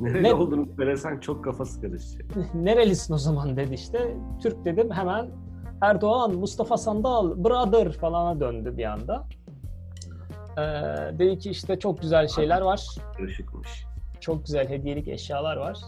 Nereli 0.00 0.22
ne? 0.22 0.34
olduğunu 0.34 0.68
söylesen 0.76 1.20
çok 1.20 1.44
kafası 1.44 1.80
karışacak. 1.80 2.26
Nerelisin 2.54 3.14
o 3.14 3.18
zaman 3.18 3.56
dedi 3.56 3.74
işte. 3.74 4.16
Türk 4.42 4.64
dedim 4.64 4.90
hemen 4.90 5.30
Erdoğan, 5.80 6.34
Mustafa 6.34 6.76
Sandal, 6.76 7.44
brother 7.44 7.92
falana 7.92 8.40
döndü 8.40 8.76
bir 8.76 8.84
anda. 8.84 9.26
Ee, 10.58 10.62
dedi 11.18 11.38
ki 11.38 11.50
işte 11.50 11.78
çok 11.78 12.02
güzel 12.02 12.28
şeyler 12.28 12.60
var. 12.60 12.86
Işıkmış. 13.28 13.86
Çok 14.20 14.46
güzel 14.46 14.68
hediyelik 14.68 15.08
eşyalar 15.08 15.56
var. 15.56 15.78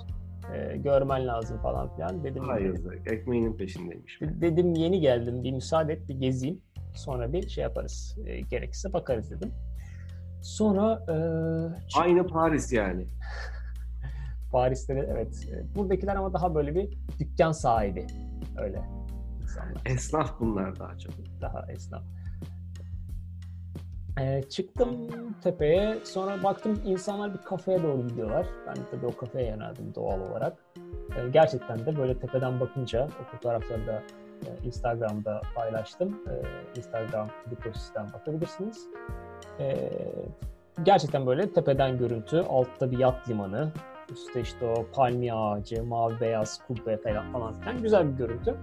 Ee, 0.54 0.76
görmen 0.76 1.26
lazım 1.26 1.59
falan 1.59 1.94
filan. 1.96 2.24
Dedim, 2.24 2.44
Hayır, 2.44 2.80
ekmeğinin 3.06 3.56
peşindeymiş. 3.56 4.20
Dedim 4.20 4.74
yeni 4.74 5.00
geldim 5.00 5.44
bir 5.44 5.52
müsaade 5.52 5.92
et 5.92 6.09
bir 6.09 6.14
gezeyim. 6.14 6.61
Sonra 6.94 7.32
bir 7.32 7.48
şey 7.48 7.62
yaparız. 7.62 8.18
E, 8.26 8.40
gerekirse 8.40 8.92
bakarız 8.92 9.30
dedim. 9.30 9.52
Sonra... 10.42 11.05
E, 11.09 11.99
Aynı 11.99 12.27
Paris 12.27 12.72
yani. 12.72 13.07
Paris'te 14.53 14.96
de 14.96 15.09
evet. 15.12 15.49
Buradakiler 15.77 16.16
ama 16.16 16.33
daha 16.33 16.55
böyle 16.55 16.75
bir 16.75 16.99
dükkan 17.18 17.53
sahibi. 17.53 18.07
Öyle 18.59 18.83
insanlar. 19.42 19.83
Esnaf 19.85 20.40
bunlar 20.40 20.79
daha 20.79 20.99
çok. 20.99 21.12
Daha 21.40 21.66
esnaf. 21.72 22.03
Ee, 24.20 24.42
çıktım 24.51 25.09
tepeye. 25.42 25.99
Sonra 26.05 26.42
baktım 26.42 26.83
insanlar 26.85 27.35
bir 27.35 27.38
kafeye 27.38 27.83
doğru 27.83 28.09
gidiyorlar. 28.09 28.46
Ben 28.66 28.77
de 28.77 28.81
tabii 28.90 29.07
o 29.07 29.16
kafeye 29.16 29.49
yöneldim 29.49 29.94
doğal 29.94 30.20
olarak. 30.20 30.59
Ee, 31.16 31.29
gerçekten 31.29 31.87
de 31.87 31.96
böyle 31.96 32.18
tepeden 32.18 32.61
bakınca 32.61 33.09
o 33.20 33.25
fotoğrafları 33.25 33.87
da 33.87 34.03
e, 34.46 34.66
Instagram'da 34.66 35.42
paylaştım. 35.55 36.20
E, 36.29 36.33
Instagram 36.79 37.29
Liposis'ten 37.51 38.12
bakabilirsiniz. 38.12 38.87
E, 39.61 39.90
gerçekten 40.83 41.27
böyle 41.27 41.53
tepeden 41.53 41.99
görüntü. 41.99 42.44
Altta 42.49 42.90
bir 42.90 42.99
yat 42.99 43.29
limanı. 43.29 43.72
Üstte 44.12 44.40
işte 44.40 44.66
o 44.66 44.87
palmiye 44.94 45.35
ağacı, 45.35 45.85
mavi 45.85 46.20
beyaz 46.20 46.61
kubbe 46.66 46.96
falan 46.96 47.33
falan 47.33 47.53
filan. 47.53 47.83
Güzel 47.83 48.12
bir 48.12 48.16
görüntü. 48.18 48.55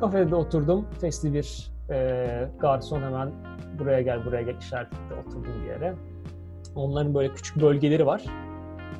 Kafede 0.00 0.30
de 0.30 0.34
oturdum. 0.34 0.86
Fesli 1.00 1.34
bir 1.34 1.70
e, 1.90 2.48
garson 2.60 3.02
hemen 3.02 3.32
buraya 3.78 4.02
gel 4.02 4.24
buraya 4.24 4.42
gel 4.42 4.56
işaretle 4.56 5.14
oturdum 5.26 5.62
bir 5.62 5.68
yere. 5.68 5.94
Onların 6.74 7.14
böyle 7.14 7.34
küçük 7.34 7.62
bölgeleri 7.62 8.06
var. 8.06 8.24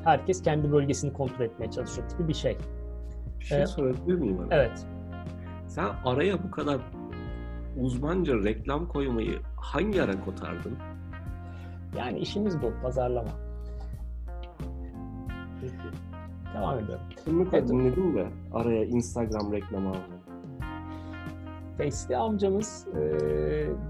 Herkes 0.03 0.43
kendi 0.43 0.71
bölgesini 0.71 1.13
kontrol 1.13 1.45
etmeye 1.45 1.71
çalışıyor 1.71 2.09
gibi 2.09 2.27
bir 2.27 2.33
şey. 2.33 2.57
Bir 3.39 3.45
şey 3.45 3.61
ee, 3.61 3.67
sorabilir 3.67 4.13
miyim? 4.13 4.39
Abi? 4.39 4.47
Evet. 4.51 4.85
Sen 5.67 5.87
araya 6.05 6.43
bu 6.43 6.51
kadar 6.51 6.77
uzmanca 7.79 8.33
reklam 8.43 8.87
koymayı 8.87 9.39
hangi 9.57 10.03
ara 10.03 10.25
kotardın? 10.25 10.77
Yani 11.97 12.19
işimiz 12.19 12.61
bu, 12.61 12.71
pazarlama. 12.81 13.29
Peki. 15.61 15.73
Devam 16.55 16.79
ediyorum. 16.79 17.05
Bunu 17.27 17.47
evet. 17.53 17.69
dinledim 17.69 18.15
de 18.15 18.27
araya 18.53 18.85
Instagram 18.85 19.53
reklamı 19.53 19.89
aldım. 19.89 20.01
Face'li 21.77 22.17
amcamız 22.17 22.87
e, 22.87 23.01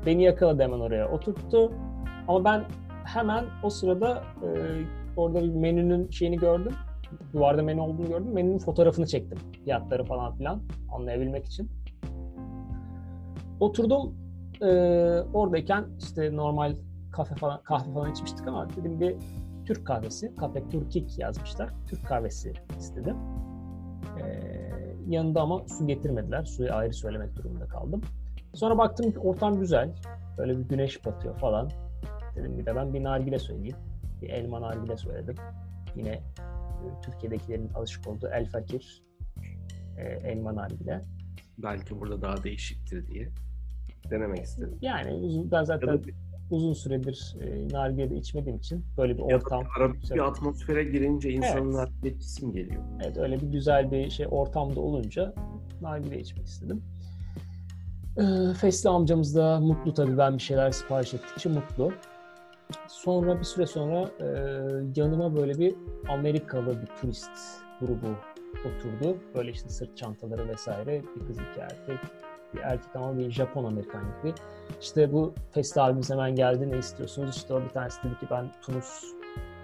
beni 0.06 0.24
yakaladı 0.24 0.64
hemen 0.64 0.80
oraya 0.80 1.12
oturttu. 1.12 1.72
Ama 2.28 2.46
ben 2.46 2.64
hemen 3.04 3.46
o 3.64 3.70
sırada 3.70 4.24
e, 4.44 4.50
orada 5.18 5.44
bir 5.44 5.54
menünün 5.54 6.10
şeyini 6.10 6.38
gördüm. 6.38 6.74
Duvarda 7.34 7.64
menü 7.64 7.82
olduğunu 7.82 8.08
gördüm. 8.08 8.34
Menünün 8.34 8.58
fotoğrafını 8.58 9.08
çektim. 9.08 9.38
Fiyatları 9.64 10.06
falan 10.06 10.36
filan 10.36 10.62
anlayabilmek 10.92 11.46
için. 11.46 11.70
Oturdum 13.60 14.27
e, 14.62 14.68
oradayken 15.34 15.86
işte 16.00 16.36
normal 16.36 16.76
kahve 17.12 17.36
falan 17.36 17.64
kahve 17.64 17.94
falan 17.94 18.12
içmiştik 18.12 18.48
ama 18.48 18.70
dedim 18.70 19.00
bir 19.00 19.16
Türk 19.68 19.88
kahvesi, 19.88 20.36
Kafe 20.36 20.70
Türkik 20.70 21.20
yazmışlar. 21.20 21.70
Türk 21.88 22.06
kahvesi 22.06 22.54
istedim. 22.80 23.16
Ee, 24.22 24.70
yanında 25.08 25.42
ama 25.42 25.68
su 25.68 25.88
getirmediler. 25.88 26.46
Suyu 26.46 26.74
ayrı 26.74 26.94
söylemek 26.94 27.36
durumunda 27.36 27.68
kaldım. 27.68 28.02
Sonra 28.54 28.78
baktım 28.78 29.12
ki 29.12 29.20
ortam 29.20 29.60
güzel. 29.60 29.96
Böyle 30.38 30.58
bir 30.60 30.64
güneş 30.64 31.06
batıyor 31.06 31.38
falan. 31.38 31.72
Dedim 32.36 32.58
bir 32.58 32.66
de 32.66 32.76
ben 32.76 32.94
bir 32.94 33.04
nargile 33.04 33.40
söyleyeyim. 33.40 33.78
Bir 34.22 34.30
elma 34.30 34.62
nargile 34.62 34.98
söyledim. 34.98 35.36
Yine 35.96 36.10
e, 36.10 36.22
Türkiye'dekilerin 37.02 37.70
alışık 37.70 38.08
olduğu 38.08 38.28
El 38.28 38.46
Fakir 38.46 39.04
e, 39.98 40.04
elma 40.04 40.56
nargile. 40.56 41.02
Belki 41.58 42.00
burada 42.00 42.22
daha 42.22 42.44
değişiktir 42.44 43.08
diye 43.08 43.30
denemek 44.12 44.44
istedim. 44.44 44.78
Yani 44.82 45.44
ben 45.52 45.64
zaten 45.64 46.02
uzun 46.52 46.74
süredir 46.74 47.36
e, 47.42 47.74
nargile 47.74 48.10
de 48.10 48.16
içmediğim 48.16 48.58
için 48.58 48.86
böyle 48.98 49.18
bir 49.18 49.22
ortam. 49.22 49.64
Arabik 49.78 50.14
bir 50.14 50.20
atmosfere 50.20 50.84
girince 50.84 51.32
insanın 51.32 51.90
evet. 52.04 52.22
isim 52.22 52.54
geliyor. 52.54 52.84
Evet 53.04 53.18
öyle 53.18 53.42
bir 53.42 53.48
güzel 53.48 53.92
bir 53.92 54.10
şey 54.10 54.28
ortamda 54.32 54.80
olunca 54.80 55.34
nargile 55.82 56.20
içmek 56.20 56.46
istedim. 56.46 56.84
E, 58.18 58.54
Fesli 58.54 58.90
amcamız 58.90 59.36
da 59.36 59.60
mutlu 59.60 59.94
tabii 59.94 60.18
ben 60.18 60.38
bir 60.38 60.44
şeyler 60.44 60.72
sipariş 60.72 61.14
ettikçe 61.14 61.50
mutlu. 61.50 61.92
Sonra 62.88 63.40
bir 63.40 63.44
süre 63.44 63.66
sonra 63.66 64.12
e, 64.20 64.28
yanıma 64.96 65.36
böyle 65.36 65.60
bir 65.60 65.76
Amerikalı 66.10 66.82
bir 66.82 66.88
turist 67.02 67.32
grubu 67.80 68.16
oturdu. 68.60 69.18
Böyle 69.36 69.52
işte 69.52 69.70
sırt 69.70 69.98
çantaları 69.98 70.48
vesaire. 70.48 71.02
Bir 71.16 71.28
kız 71.28 71.38
iki 71.38 71.60
erkek. 71.60 72.00
Bir 72.54 72.60
erkek 72.60 72.96
ama 72.96 73.18
bir 73.18 73.32
Japon 73.32 73.64
Amerikan 73.64 74.02
gibi. 74.02 74.34
İşte 74.82 75.14
bu 75.14 75.34
Festi 75.52 75.82
abimiz 75.82 76.10
hemen 76.10 76.36
geldi 76.36 76.72
ne 76.72 76.78
istiyorsunuz? 76.78 77.36
İşte 77.36 77.54
o 77.54 77.62
bir 77.62 77.70
tanesi 77.70 78.04
dedi 78.04 78.20
ki 78.20 78.28
ben 78.32 78.46
Tunus 78.62 79.04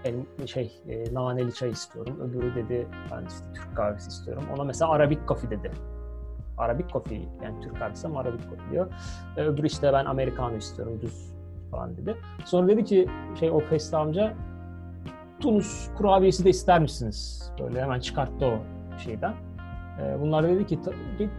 el, 0.06 0.48
şey 0.48 0.82
e, 0.88 1.14
naneli 1.14 1.54
çay 1.54 1.70
istiyorum. 1.70 2.20
Öbürü 2.22 2.56
dedi 2.56 2.88
ben 3.12 3.26
işte 3.26 3.46
Türk 3.54 3.76
kahvesi 3.76 4.10
istiyorum. 4.10 4.44
Ona 4.56 4.64
mesela 4.64 4.92
Arabik 4.92 5.28
coffee 5.28 5.50
dedi. 5.50 5.72
Arabik 6.58 6.90
coffee 6.90 7.22
yani 7.44 7.62
Türk 7.62 7.80
kahvesi 7.80 8.08
ama 8.08 8.20
Arabik 8.20 8.44
coffee 8.50 8.72
diyor. 8.72 8.92
E, 9.38 9.42
öbürü 9.42 9.68
işte 9.68 9.94
ben 9.94 10.06
Americano 10.06 10.56
istiyorum 10.56 11.00
düz 11.02 11.34
falan 11.72 11.98
dedi. 11.98 12.18
Sonra 12.46 12.68
dedi 12.68 12.84
ki 12.84 13.10
şey 13.40 13.52
o 13.52 13.60
Festi 13.60 13.98
amca 13.98 14.34
Tunus 15.40 15.90
kurabiyesi 15.98 16.46
de 16.46 16.50
ister 16.50 16.82
misiniz? 16.82 17.52
Böyle 17.60 17.82
hemen 17.82 18.00
çıkarttı 18.00 18.46
o 18.46 18.60
şeyden. 18.98 19.34
E, 20.02 20.22
bunlar 20.22 20.48
dedi 20.48 20.66
ki 20.66 20.80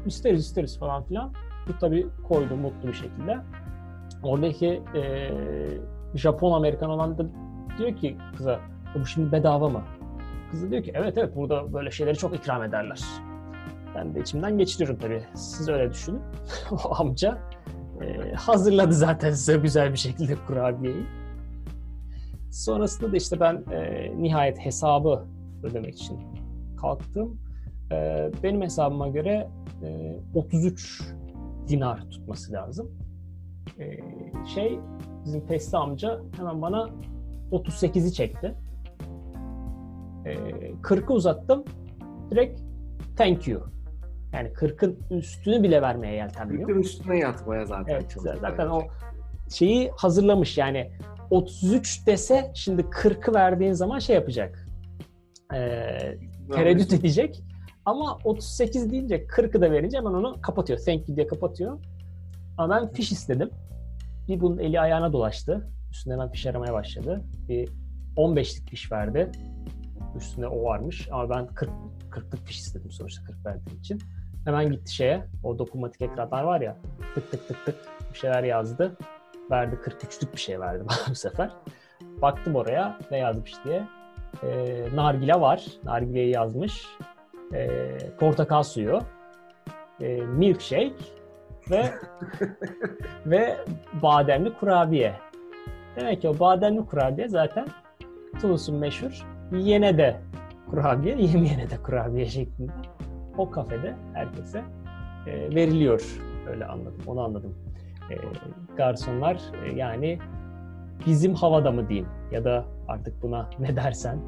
isteriz 0.07 0.47
isteriz 0.47 0.79
falan 0.79 1.03
filan. 1.03 1.33
Bu 1.69 1.79
tabii 1.81 2.07
koydu 2.29 2.57
mutlu 2.57 2.89
bir 2.89 2.93
şekilde. 2.93 3.39
Oradaki 4.23 4.83
e, 4.95 5.31
Japon 6.15 6.53
Amerikan 6.53 6.91
olan 6.91 7.19
da 7.19 7.27
diyor 7.79 7.97
ki 7.97 8.17
kıza 8.37 8.61
bu 8.95 9.07
şimdi 9.07 9.33
bedava 9.33 9.69
mı? 9.69 9.83
Kız 10.51 10.71
diyor 10.71 10.83
ki 10.83 10.93
evet 10.95 11.19
evet 11.19 11.37
burada 11.37 11.73
böyle 11.73 11.91
şeyleri 11.91 12.17
çok 12.17 12.37
ikram 12.37 12.63
ederler. 12.63 13.01
Ben 13.95 14.15
de 14.15 14.21
içimden 14.21 14.59
geçiriyorum 14.59 15.01
tabii. 15.01 15.23
Siz 15.35 15.69
öyle 15.69 15.91
düşünün. 15.91 16.21
o 16.71 16.95
amca 16.95 17.39
e, 18.01 18.33
hazırladı 18.33 18.93
zaten 18.93 19.31
size 19.31 19.57
güzel 19.57 19.93
bir 19.93 19.99
şekilde 19.99 20.35
kurabiyeyi. 20.47 21.07
Sonrasında 22.51 23.13
da 23.13 23.17
işte 23.17 23.41
ben 23.41 23.65
e, 23.73 24.13
nihayet 24.23 24.59
hesabı 24.59 25.25
ödemek 25.63 25.95
için 25.95 26.21
kalktım. 26.81 27.44
E, 27.93 28.31
benim 28.43 28.63
hesabıma 28.63 29.09
göre 29.09 29.49
e, 29.83 30.17
33 30.35 31.03
dinar 31.69 32.11
tutması 32.11 32.53
lazım. 32.53 32.91
E, 33.79 33.99
şey 34.55 34.79
bizim 35.25 35.47
Pesti 35.47 35.77
amca 35.77 36.21
hemen 36.37 36.63
bana 36.63 36.91
38'i 37.53 38.13
çekti. 38.13 38.55
E, 40.25 40.35
40'ı 40.83 41.15
uzattım. 41.15 41.65
Direkt 42.31 42.61
thank 43.17 43.49
you. 43.49 43.63
Yani 44.33 44.49
40'ın 44.49 44.99
üstünü 45.11 45.63
bile 45.63 45.83
vermeye 45.83 46.15
yeltenmiyor. 46.15 46.69
40'ın 46.69 46.81
üstüne 46.81 47.19
yatmaya 47.19 47.67
zaten 47.67 47.95
evet, 47.95 48.17
Zaten 48.41 48.69
o 48.69 48.83
şeyi 49.51 49.91
hazırlamış 49.97 50.59
yani 50.59 50.91
33 51.31 52.07
dese 52.07 52.51
şimdi 52.55 52.83
40'ı 52.83 53.35
verdiğin 53.35 53.73
zaman 53.73 53.99
şey 53.99 54.17
yapacak. 54.17 54.67
Ee, 55.55 56.19
tereddüt 56.53 56.93
edecek. 56.93 57.45
Ama 57.87 58.19
38 58.25 58.91
deyince 58.91 59.27
40'ı 59.27 59.61
da 59.61 59.71
verince 59.71 59.97
hemen 59.99 60.11
onu 60.11 60.41
kapatıyor. 60.41 60.79
Thank 60.79 61.09
you 61.09 61.17
diye 61.17 61.27
kapatıyor. 61.27 61.79
Ama 62.59 62.77
ben 62.77 62.93
fiş 62.93 63.13
istedim. 63.13 63.51
Bir 64.29 64.41
bunun 64.41 64.59
eli 64.59 64.81
ayağına 64.81 65.13
dolaştı. 65.13 65.69
Üstünde 65.91 66.15
hemen 66.15 66.31
fiş 66.31 66.47
aramaya 66.47 66.73
başladı. 66.73 67.25
Bir 67.49 67.69
15'lik 68.17 68.71
fiş 68.71 68.93
verdi. 68.93 69.31
Üstünde 70.17 70.49
o 70.49 70.65
varmış. 70.65 71.09
Ama 71.13 71.31
ben 71.31 71.47
40 71.47 71.71
40'lık 72.11 72.47
fiş 72.47 72.59
istedim 72.59 72.91
sonuçta 72.91 73.25
40 73.25 73.47
verdiğim 73.47 73.79
için. 73.79 74.01
Hemen 74.45 74.71
gitti 74.71 74.95
şeye. 74.95 75.25
O 75.43 75.59
dokunmatik 75.59 76.03
ekranlar 76.03 76.43
var 76.43 76.61
ya. 76.61 76.77
Tık 77.15 77.31
tık 77.31 77.49
tık 77.49 77.65
tık 77.65 77.77
bir 78.13 78.19
şeyler 78.19 78.43
yazdı. 78.43 78.97
Verdi 79.51 79.77
43'lük 79.77 80.33
bir 80.33 80.41
şey 80.41 80.61
verdi 80.61 80.85
bana 80.89 81.11
bu 81.11 81.15
sefer. 81.15 81.51
Baktım 82.23 82.55
oraya 82.55 82.99
ne 83.11 83.19
yazmış 83.19 83.53
diye. 83.65 83.83
Ee, 84.43 84.89
nargile 84.95 85.41
var. 85.41 85.67
Nargileyi 85.85 86.31
yazmış. 86.31 86.87
Ee, 87.55 87.99
portakal 88.21 88.63
suyu. 88.63 89.01
E, 90.01 90.17
milkshake 90.17 90.95
ve 91.71 91.85
ve 93.27 93.57
bademli 94.03 94.55
kurabiye. 94.55 95.13
Demek 95.97 96.23
ki 96.23 96.29
o 96.29 96.39
bademli 96.39 96.87
kurabiye 96.87 97.29
zaten 97.29 97.67
Tunus'un 98.41 98.77
meşhur 98.77 99.27
yene 99.53 99.99
de 99.99 100.17
kurabiye, 100.71 101.17
yemeyene 101.23 101.71
de 101.71 101.77
kurabiye 101.83 102.27
şeklinde 102.27 102.73
o 103.39 103.51
kafede 103.51 103.95
herkese 104.15 104.63
e, 105.27 105.55
veriliyor. 105.55 106.21
Öyle 106.51 106.67
anladım, 106.67 107.01
onu 107.07 107.21
anladım. 107.21 107.55
E, 108.11 108.15
garsonlar 108.77 109.41
e, 109.65 109.73
yani 109.77 110.19
bizim 111.07 111.35
havada 111.35 111.71
mı 111.71 111.89
diyeyim 111.89 112.09
ya 112.33 112.45
da 112.45 112.65
artık 112.89 113.23
buna 113.23 113.51
ne 113.59 113.77
dersen 113.77 114.19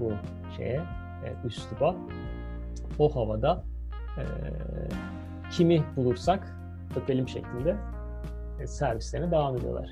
bu 0.00 0.12
şeye, 0.56 0.80
e, 1.24 1.46
üsluba 1.46 1.94
o 2.98 3.16
havada 3.16 3.64
e, 4.18 4.22
kimi 5.50 5.82
bulursak 5.96 6.56
öpelim 6.96 7.28
şeklinde 7.28 7.76
e, 8.60 8.66
servislerine 8.66 9.30
devam 9.30 9.56
ediyorlar. 9.56 9.90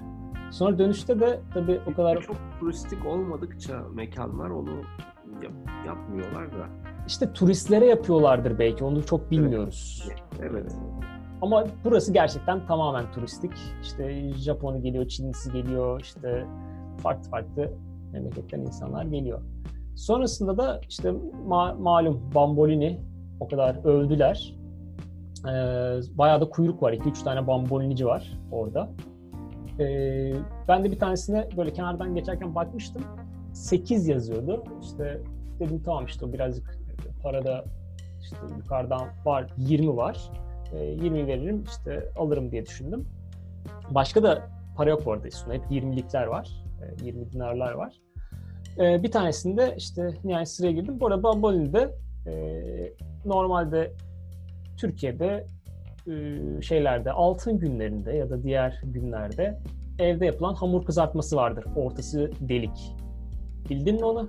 Sonra 0.50 0.78
dönüşte 0.78 1.20
de 1.20 1.40
tabii 1.54 1.80
o 1.86 1.94
kadar... 1.94 2.20
Çok 2.20 2.36
turistik 2.60 3.06
olmadıkça 3.06 3.82
mekanlar 3.94 4.50
onu 4.50 4.70
yap, 5.42 5.52
yapmıyorlar 5.86 6.52
da. 6.52 6.66
İşte 7.06 7.32
turistlere 7.32 7.86
yapıyorlardır 7.86 8.58
belki. 8.58 8.84
Onu 8.84 9.06
çok 9.06 9.30
bilmiyoruz. 9.30 10.08
Evet. 10.40 10.50
evet. 10.50 10.76
Ama 11.42 11.64
burası 11.84 12.12
gerçekten 12.12 12.66
tamamen 12.66 13.12
turistik. 13.12 13.52
İşte 13.82 14.32
Japon'u 14.32 14.82
geliyor, 14.82 15.08
Çinlisi 15.08 15.52
geliyor, 15.52 16.00
işte 16.00 16.46
farklı 17.02 17.30
farklı 17.30 17.72
memleketten 18.12 18.60
insanlar 18.60 19.04
geliyor. 19.04 19.40
Sonrasında 19.96 20.58
da 20.58 20.80
işte 20.88 21.08
ma- 21.48 21.82
malum 21.82 22.30
Bambolini 22.34 23.00
o 23.40 23.48
kadar 23.48 23.84
övdüler. 23.84 24.54
Ee, 25.44 26.00
bayağı 26.18 26.40
da 26.40 26.48
kuyruk 26.50 26.82
var. 26.82 26.92
2-3 26.92 27.24
tane 27.24 27.46
bambolinici 27.46 28.06
var 28.06 28.38
orada. 28.52 28.90
Ee, 29.80 30.32
ben 30.68 30.84
de 30.84 30.90
bir 30.90 30.98
tanesine 30.98 31.48
böyle 31.56 31.72
kenardan 31.72 32.14
geçerken 32.14 32.54
bakmıştım. 32.54 33.02
8 33.52 34.08
yazıyordu. 34.08 34.64
İşte 34.82 35.20
dedim 35.60 35.82
tamam 35.84 36.04
işte 36.04 36.26
o 36.26 36.32
birazcık 36.32 36.78
parada 37.22 37.64
işte 38.20 38.36
yukarıdan 38.58 39.06
var 39.24 39.46
20 39.56 39.96
var. 39.96 40.30
E, 40.72 40.84
20 40.84 41.26
veririm 41.26 41.64
işte 41.68 42.12
alırım 42.18 42.50
diye 42.50 42.66
düşündüm. 42.66 43.08
Başka 43.90 44.22
da 44.22 44.48
para 44.76 44.90
yok 44.90 45.02
orada 45.06 45.28
üstünde. 45.28 45.54
Hep 45.54 45.70
20'likler 45.70 46.26
var. 46.26 46.64
E, 47.02 47.04
20 47.04 47.32
dinarlar 47.32 47.72
var. 47.72 48.05
E, 48.78 49.02
bir 49.02 49.10
tanesinde 49.10 49.74
işte 49.76 50.14
yani 50.24 50.46
sıraya 50.46 50.72
girdim. 50.72 51.00
Bu 51.00 51.06
arada 51.06 51.22
Bambolini'de 51.22 51.94
e, 52.26 52.34
normalde 53.24 53.92
Türkiye'de 54.76 55.46
e, 56.06 56.12
şeylerde 56.62 57.12
altın 57.12 57.58
günlerinde 57.58 58.12
ya 58.12 58.30
da 58.30 58.42
diğer 58.42 58.80
günlerde 58.84 59.58
evde 59.98 60.26
yapılan 60.26 60.54
hamur 60.54 60.84
kızartması 60.84 61.36
vardır. 61.36 61.64
Ortası 61.76 62.30
delik. 62.40 62.94
Bildin 63.70 63.94
mi 63.94 64.04
onu? 64.04 64.28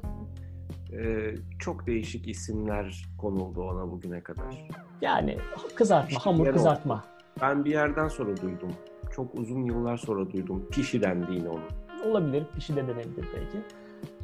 Ee, 0.93 1.36
çok 1.60 1.88
değişik 1.88 2.27
isimler 2.27 3.05
konuldu 3.17 3.62
ona 3.62 3.91
bugüne 3.91 4.21
kadar. 4.21 4.67
Yani 5.01 5.38
kızartma, 5.75 6.07
Pişi 6.07 6.19
hamur 6.19 6.53
kızartma. 6.53 6.93
Oldu. 6.93 7.03
Ben 7.41 7.65
bir 7.65 7.71
yerden 7.71 8.07
sonra 8.07 8.38
duydum. 8.38 8.71
Çok 9.12 9.39
uzun 9.39 9.65
yıllar 9.65 9.97
sonra 9.97 10.31
duydum. 10.31 10.65
Pişi 10.71 11.01
dendiğini 11.01 11.49
onu. 11.49 11.63
Olabilir, 12.05 12.43
pişi 12.55 12.75
de 12.75 12.88
denebilir 12.88 13.25
belki. 13.36 13.57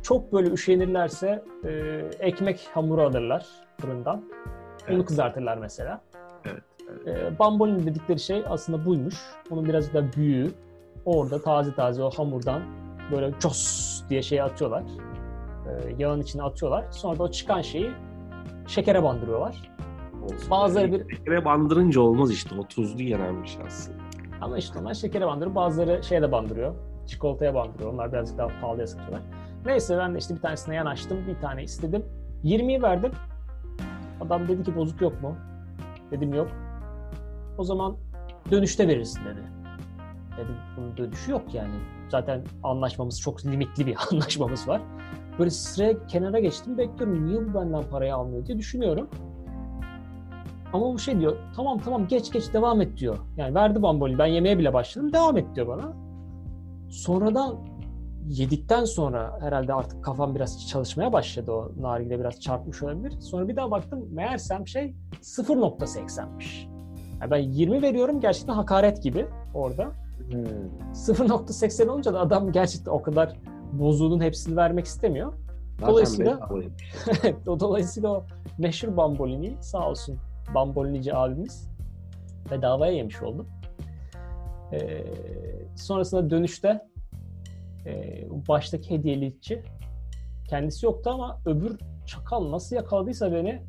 Çok 0.04 0.34
böyle 0.34 0.50
üşenirlerse 0.50 1.44
e, 1.64 1.70
ekmek 2.20 2.70
hamuru 2.74 3.02
alırlar 3.02 3.46
fırından. 3.82 4.24
Evet. 4.88 4.96
Onu 4.96 5.06
kızartırlar 5.06 5.58
mesela. 5.58 6.02
Evet. 6.46 6.64
evet. 7.08 7.34
E, 7.34 7.40
bambolin 7.40 7.88
dedikleri 7.88 8.20
şey 8.20 8.44
aslında 8.50 8.86
buymuş. 8.86 9.16
Onun 9.52 9.66
biraz 9.66 9.94
da 9.94 10.14
büyüğü. 10.14 10.52
Orada 11.06 11.42
taze 11.42 11.76
taze 11.76 12.04
o 12.04 12.10
hamurdan 12.10 12.62
böyle 13.12 13.34
cos 13.40 14.02
diye 14.10 14.22
şey 14.22 14.42
atıyorlar. 14.42 14.84
E, 15.68 15.96
yağın 15.98 16.22
içine 16.22 16.44
atıyorlar. 16.44 16.86
Sonra 16.92 17.20
da 17.20 17.24
o 17.24 17.32
çıkan 17.32 17.62
şeyi 17.62 17.92
şekere 18.68 19.04
bandırıyorlar. 19.04 19.72
Olsun. 20.24 20.50
Bazıları 20.52 20.92
bir... 20.92 21.16
Şekere 21.16 21.46
bandırınca 21.46 22.02
olmaz 22.02 22.32
işte. 22.32 22.56
O 22.60 22.68
tuzlu 22.68 23.02
yenenmiş 23.02 23.58
aslında. 23.68 23.98
Ama 24.42 24.58
işte 24.58 24.80
onlar 24.80 24.94
şekere 24.94 25.26
bandırıyor. 25.26 25.56
Bazıları 25.56 26.04
şeye 26.04 26.22
de 26.22 26.32
bandırıyor. 26.32 26.74
Çikolataya 27.08 27.56
bandırıyor. 27.56 27.94
Onlar 27.94 28.12
birazcık 28.14 28.38
daha 28.38 28.48
pahalıya 28.62 28.88
satıyorlar. 28.88 29.22
Neyse 29.66 29.98
ben 29.98 30.14
de 30.14 30.18
işte 30.18 30.36
bir 30.36 30.42
tanesine 30.42 30.76
yanaştım. 30.76 31.28
Bir 31.28 31.42
tane 31.42 31.64
istedim. 31.64 32.06
20'yi 32.44 32.82
verdim. 32.82 33.12
Adam 34.22 34.48
dedi 34.48 34.64
ki 34.64 34.76
bozuk 34.76 35.02
yok 35.02 35.22
mu? 35.22 35.36
Dedim 36.12 36.34
yok. 36.34 36.48
O 37.58 37.64
zaman 37.64 37.98
dönüşte 38.52 38.88
verirsin 38.88 39.26
dedi. 39.26 39.44
Dedim 40.38 40.56
bunun 40.78 40.98
dönüşü 40.98 41.32
yok 41.32 41.54
yani. 41.54 41.74
Zaten 42.10 42.42
anlaşmamız 42.64 43.22
çok 43.22 43.46
limitli 43.46 43.86
bir 43.86 43.96
anlaşmamız 44.12 44.68
var. 44.68 44.82
Böyle 45.40 45.50
sıraya 45.50 46.08
kenara 46.08 46.40
geçtim 46.40 46.78
bekliyorum. 46.78 47.28
Niye 47.28 47.48
bu 47.48 47.54
benden 47.54 47.84
parayı 47.84 48.16
almıyor 48.16 48.46
diye 48.46 48.58
düşünüyorum. 48.58 49.10
Ama 50.74 50.94
bu 50.94 51.00
şey 51.00 51.20
diyor. 51.20 51.38
Tamam 51.56 51.80
tamam 51.80 52.08
geç 52.08 52.32
geç 52.32 52.54
devam 52.54 52.82
et 52.82 52.98
diyor. 52.98 53.18
Yani 53.38 53.56
verdi 53.56 53.82
bambolini. 53.82 54.18
Ben 54.18 54.26
yemeye 54.26 54.60
bile 54.60 54.74
başladım. 54.74 55.14
Devam 55.14 55.38
et 55.38 55.56
diyor 55.56 55.68
bana. 55.68 55.94
Sonradan 56.90 57.56
yedikten 58.28 58.86
sonra 58.86 59.38
herhalde 59.42 59.74
artık 59.74 60.04
kafam 60.04 60.36
biraz 60.36 60.68
çalışmaya 60.68 61.14
başladı 61.14 61.52
o 61.52 61.72
nargile 61.82 62.20
biraz 62.20 62.40
çarpmış 62.40 62.84
olabilir. 62.84 63.12
Sonra 63.20 63.48
bir 63.48 63.56
daha 63.56 63.72
baktım 63.72 64.08
meğersem 64.12 64.68
şey 64.68 64.96
0.80'miş. 65.22 66.68
Yani 67.22 67.32
ben 67.32 67.38
20 67.38 67.82
veriyorum 67.82 68.20
gerçekten 68.20 68.54
hakaret 68.54 69.04
gibi 69.04 69.28
orada. 69.54 69.92
Hmm. 70.32 70.94
0.80 70.94 71.90
olunca 71.90 72.14
da 72.14 72.20
adam 72.20 72.52
gerçekten 72.52 72.92
o 72.92 73.02
kadar 73.02 73.34
bozuğunun 73.72 74.22
hepsini 74.22 74.56
vermek 74.56 74.86
istemiyor. 74.86 75.34
Dolayısıyla 75.88 76.50
dolayısıyla 77.46 78.10
o 78.10 78.24
meşhur 78.58 78.98
bambolini 78.98 79.58
sağ 79.62 79.90
olsun 79.90 80.18
bambolinici 80.56 81.16
abimiz 81.16 81.70
bedavaya 82.52 82.94
yemiş 82.94 83.22
oldum. 83.22 83.48
Ee, 84.74 85.04
sonrasında 85.76 86.30
dönüşte 86.30 86.93
e, 87.86 88.24
baştaki 88.48 88.90
hediyelikçi 88.92 89.64
kendisi 90.50 90.86
yoktu 90.86 91.10
ama 91.10 91.42
öbür 91.46 91.80
çakal 92.06 92.52
nasıl 92.52 92.76
yakaladıysa 92.76 93.32
beni 93.32 93.62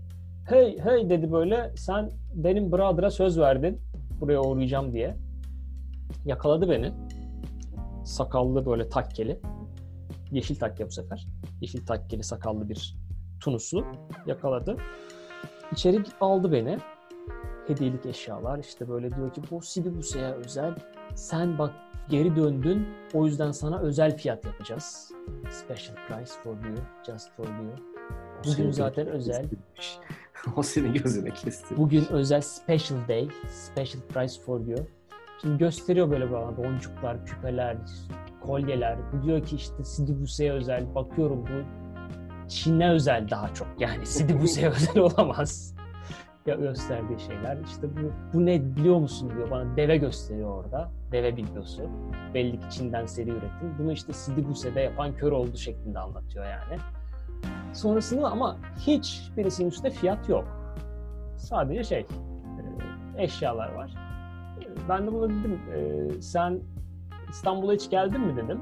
hey 0.49 0.79
hey 0.79 1.11
dedi 1.11 1.33
böyle 1.33 1.73
sen 1.77 2.11
benim 2.35 2.73
brother'a 2.73 3.11
söz 3.11 3.39
verdin 3.39 3.81
buraya 4.21 4.43
uğrayacağım 4.43 4.93
diye. 4.93 5.17
Yakaladı 6.25 6.71
beni. 6.71 6.93
Sakallı 8.05 8.67
böyle 8.67 8.89
takkeli. 8.89 9.41
Yeşil 10.31 10.57
takke 10.57 10.87
bu 10.87 10.91
sefer. 10.91 11.27
Yeşil 11.61 11.87
takkeli 11.87 12.23
sakallı 12.23 12.69
bir 12.69 12.97
Tunuslu 13.41 13.85
yakaladı. 14.27 14.77
İçeri 15.73 16.03
aldı 16.21 16.53
beni. 16.53 16.79
Hediyelik 17.67 18.07
eşyalar 18.07 18.59
işte 18.59 18.89
böyle 18.89 19.17
diyor 19.17 19.33
ki 19.33 19.43
bu 19.51 19.63
Sidi 19.63 19.97
Buse'ye 19.97 20.27
özel. 20.27 20.75
Sen 21.15 21.59
bak 21.59 21.73
geri 22.09 22.37
döndün. 22.37 22.89
O 23.15 23.27
yüzden 23.27 23.53
sana 23.53 23.79
özel 23.79 24.17
fiyat 24.17 24.45
yapacağız. 24.45 25.13
Special 25.51 25.97
price 26.09 26.33
for 26.43 26.53
you, 26.53 26.77
just 27.07 27.33
for 27.37 27.45
you. 27.45 27.73
Bugün 28.47 28.71
zaten 28.71 29.07
özel. 29.07 29.45
o 30.57 30.63
senin 30.63 30.95
gözüne 30.95 31.31
kesti. 31.31 31.77
Bugün 31.77 32.07
özel 32.11 32.41
special 32.41 33.09
day, 33.09 33.29
special 33.49 34.03
price 34.03 34.41
for 34.47 34.61
you. 34.61 34.79
Şimdi 35.41 35.59
gösteriyor 35.59 36.11
böyle 36.11 36.33
bana 36.33 36.57
boncuklar, 36.57 37.27
küpeler, 37.27 37.77
kolyeler. 38.41 38.99
Bu 39.13 39.23
diyor 39.23 39.47
ki 39.47 39.57
işte 39.57 39.85
Sidi 39.85 40.21
Buse'ye 40.21 40.53
özel. 40.53 40.95
Bakıyorum 40.95 41.45
bu 41.47 41.85
Çin'e 42.49 42.91
özel 42.91 43.31
daha 43.31 43.55
çok. 43.55 43.69
Yani 43.79 44.07
Sidi 44.07 44.41
Buse'ye 44.41 44.69
özel 44.71 44.99
olamaz. 44.99 45.75
Ya 46.47 46.55
gösterdiği 46.55 47.21
şeyler. 47.21 47.59
İşte 47.65 47.89
bu, 47.97 48.13
bu 48.33 48.47
ne 48.47 48.77
biliyor 48.77 48.99
musun 48.99 49.31
diyor 49.37 49.51
bana. 49.51 49.77
Deve 49.77 49.97
gösteriyor 49.97 50.65
orada. 50.65 50.91
Deve 51.13 51.37
videosu. 51.37 51.83
Belli 52.35 52.61
ki 52.61 52.71
Çin'den 52.71 53.07
seri 53.07 53.31
üretim. 53.31 53.75
Bunu 53.79 53.93
işte 53.93 54.13
Sidi 54.13 54.49
Buse'de 54.49 54.81
yapan 54.81 55.15
kör 55.15 55.33
oldu 55.33 55.57
şeklinde 55.57 55.99
anlatıyor 55.99 56.45
yani. 56.45 56.81
Sonrasında 57.73 58.31
ama 58.31 58.57
hiç 58.79 59.31
birisinin 59.37 59.69
üstünde 59.69 59.91
fiyat 59.91 60.29
yok. 60.29 60.45
Sadece 61.37 61.85
şey, 61.85 62.01
e, 62.01 63.23
eşyalar 63.23 63.75
var. 63.75 63.95
Ben 64.89 65.07
de 65.07 65.13
buna 65.13 65.29
dedim, 65.29 65.61
e, 65.75 66.23
sen 66.23 66.61
İstanbul'a 67.31 67.73
hiç 67.73 67.91
geldin 67.91 68.21
mi 68.21 68.37
dedim. 68.37 68.61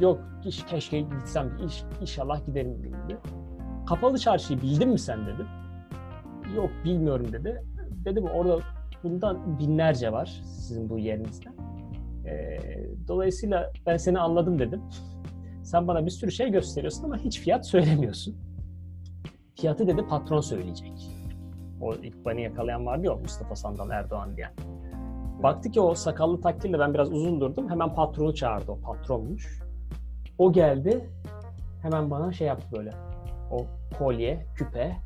Yok, 0.00 0.20
iş, 0.44 0.64
keşke 0.64 1.00
gitsem, 1.00 1.50
inşallah 2.00 2.46
giderim 2.46 2.82
dedi. 2.82 3.18
Kapalı 3.86 4.18
çarşıyı 4.18 4.62
bildin 4.62 4.88
mi 4.88 4.98
sen 4.98 5.26
dedim. 5.26 5.46
Yok 6.56 6.70
bilmiyorum 6.84 7.32
dedi. 7.32 7.62
Dedim 8.04 8.24
orada 8.24 8.58
bundan 9.02 9.58
binlerce 9.58 10.12
var 10.12 10.42
sizin 10.44 10.88
bu 10.88 10.98
yerinizde. 10.98 11.48
E, 12.26 12.58
dolayısıyla 13.08 13.72
ben 13.86 13.96
seni 13.96 14.18
anladım 14.18 14.58
dedim. 14.58 14.82
Sen 15.62 15.88
bana 15.88 16.06
bir 16.06 16.10
sürü 16.10 16.30
şey 16.30 16.50
gösteriyorsun 16.50 17.04
ama 17.04 17.16
hiç 17.16 17.40
fiyat 17.40 17.66
söylemiyorsun. 17.66 18.36
Fiyatı 19.54 19.86
dedi 19.86 20.06
patron 20.06 20.40
söyleyecek. 20.40 20.92
O 21.80 21.94
ilk 21.94 22.26
beni 22.26 22.42
yakalayan 22.42 22.86
vardı 22.86 23.06
ya 23.06 23.14
Mustafa 23.14 23.56
Sandal 23.56 23.90
Erdoğan 23.90 24.36
diye. 24.36 24.48
Baktı 25.42 25.70
ki 25.70 25.80
o 25.80 25.94
sakallı 25.94 26.40
takkille 26.40 26.78
ben 26.78 26.94
biraz 26.94 27.12
uzun 27.12 27.40
durdum. 27.40 27.70
Hemen 27.70 27.94
patronu 27.94 28.34
çağırdı 28.34 28.72
o 28.72 28.80
patronmuş. 28.80 29.62
O 30.38 30.52
geldi. 30.52 31.10
Hemen 31.82 32.10
bana 32.10 32.32
şey 32.32 32.46
yaptı 32.46 32.66
böyle. 32.76 32.90
O 33.50 33.66
kolye, 33.98 34.46
küpe, 34.56 34.96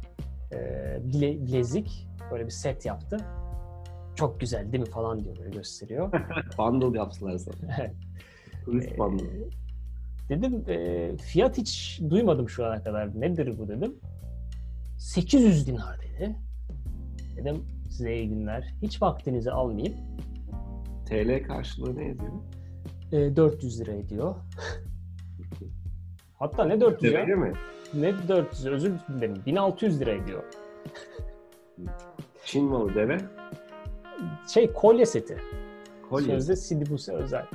e, 0.52 0.58
bile, 1.02 1.46
bilezik 1.46 2.08
böyle 2.30 2.44
bir 2.44 2.50
set 2.50 2.86
yaptı. 2.86 3.16
Çok 4.14 4.40
güzel 4.40 4.72
değil 4.72 4.84
mi 4.84 4.90
falan 4.90 5.24
diyor 5.24 5.38
böyle 5.38 5.50
gösteriyor. 5.50 6.12
bundle 6.58 6.98
yaptılar 6.98 7.38
sana. 7.38 7.76
Turist 8.64 8.98
bundle. 8.98 9.24
Ee, 9.24 9.48
dedim 10.28 10.64
e, 10.68 11.16
fiyat 11.16 11.58
hiç 11.58 12.00
duymadım 12.10 12.48
şu 12.48 12.66
ana 12.66 12.82
kadar. 12.82 13.20
Nedir 13.20 13.58
bu 13.58 13.68
dedim. 13.68 13.94
800 14.98 15.66
dinar 15.66 15.98
dedi. 16.00 16.36
Dedim 17.36 17.64
size 17.90 18.16
iyi 18.16 18.28
günler. 18.28 18.74
Hiç 18.82 19.02
vaktinizi 19.02 19.50
almayayım. 19.50 19.94
TL 21.08 21.42
karşılığı 21.46 21.96
ne 21.96 22.08
ediyor? 22.08 22.32
E, 23.12 23.36
400 23.36 23.80
lira 23.80 23.92
ediyor. 23.92 24.34
Hatta 26.34 26.64
ne 26.64 26.80
400 26.80 27.14
Öyle 27.14 27.30
ya? 27.30 27.36
mi? 27.36 27.52
Ne 27.96 28.28
400 28.28 28.66
özür 28.66 28.92
dilerim. 29.08 29.42
1600 29.46 30.00
lira 30.00 30.10
ediyor. 30.10 30.42
Çin 32.44 32.64
malı 32.64 32.94
deve? 32.94 33.18
Şey 34.48 34.72
kolye 34.72 35.06
seti. 35.06 35.36
Kolye. 36.10 36.26
Sözde 36.26 36.56
Sidibus'e 36.56 37.12
özel. 37.12 37.46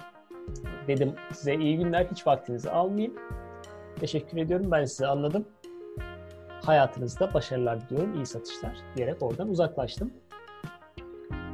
Dedim 0.87 1.13
size 1.33 1.55
iyi 1.55 1.77
günler 1.77 2.05
hiç 2.11 2.27
vaktinizi 2.27 2.71
almayayım. 2.71 3.13
Teşekkür 3.99 4.37
ediyorum 4.37 4.71
ben 4.71 4.85
sizi 4.85 5.07
anladım. 5.07 5.45
Hayatınızda 6.65 7.33
başarılar 7.33 7.89
diliyorum, 7.89 8.15
iyi 8.15 8.25
satışlar 8.25 8.77
diyerek 8.95 9.21
oradan 9.21 9.49
uzaklaştım. 9.49 10.11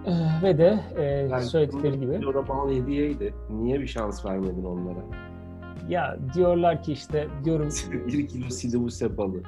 Ee, 0.06 0.44
ve 0.44 0.58
de 0.58 0.80
e, 0.98 1.04
yani 1.04 1.44
söyledikleri 1.44 2.00
gibi. 2.00 2.28
O 2.28 2.34
da 2.34 2.48
bal 2.48 2.72
hediyeydi. 2.72 3.34
Niye 3.50 3.80
bir 3.80 3.88
şans 3.88 4.26
vermedin 4.26 4.64
onlara? 4.64 5.27
Ya 5.90 6.18
diyorlar 6.34 6.84
ki 6.84 6.92
işte 6.94 7.28
diyorum... 7.44 7.70
bir 8.08 8.28
kilo 8.28 8.50
sidibuse 8.50 9.18
balı. 9.18 9.42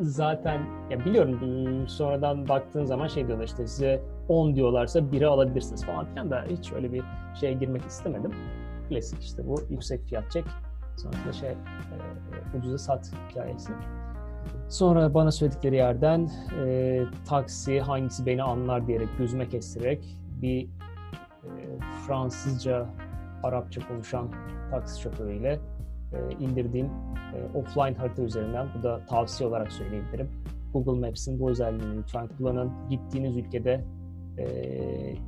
Zaten 0.00 0.60
ya 0.90 1.04
biliyorum 1.04 1.88
sonradan 1.88 2.48
baktığın 2.48 2.84
zaman 2.84 3.08
şey 3.08 3.26
diyorlar 3.26 3.44
işte 3.44 3.66
size 3.66 4.02
10 4.28 4.54
diyorlarsa 4.54 5.12
biri 5.12 5.26
alabilirsiniz 5.26 5.84
falan 5.84 6.06
filan 6.06 6.30
da 6.30 6.44
hiç 6.50 6.72
öyle 6.72 6.92
bir 6.92 7.02
şeye 7.40 7.52
girmek 7.52 7.82
istemedim. 7.86 8.30
Klasik 8.88 9.22
işte 9.22 9.46
bu 9.46 9.62
yüksek 9.70 10.04
fiyat 10.04 10.30
çek 10.30 10.44
sonrasında 10.96 11.32
şey 11.32 11.50
e, 11.50 11.56
ucuza 12.58 12.78
sat 12.78 13.12
hikayesi. 13.30 13.72
Sonra 14.68 15.14
bana 15.14 15.30
söyledikleri 15.30 15.76
yerden 15.76 16.30
e, 16.64 17.00
taksi 17.28 17.80
hangisi 17.80 18.26
beni 18.26 18.42
anlar 18.42 18.86
diyerek 18.86 19.08
gözüme 19.18 19.48
kestirerek 19.48 20.16
bir 20.42 20.64
e, 20.64 20.68
Fransızca, 22.06 22.86
Arapça 23.42 23.88
konuşan 23.88 24.28
taksi 24.70 25.00
şoförüyle 25.00 25.60
indirdiğim 26.40 26.86
e, 26.86 27.58
offline 27.58 27.94
harita 27.94 28.22
üzerinden 28.22 28.66
bu 28.78 28.82
da 28.82 29.06
tavsiye 29.06 29.48
olarak 29.48 29.72
söyleyebilirim. 29.72 30.30
Google 30.72 31.06
Maps'in 31.06 31.40
bu 31.40 31.50
özelliğini 31.50 31.98
lütfen 31.98 32.28
kullanın. 32.28 32.70
Gittiğiniz 32.90 33.36
ülkede 33.36 33.84
e, 34.38 34.46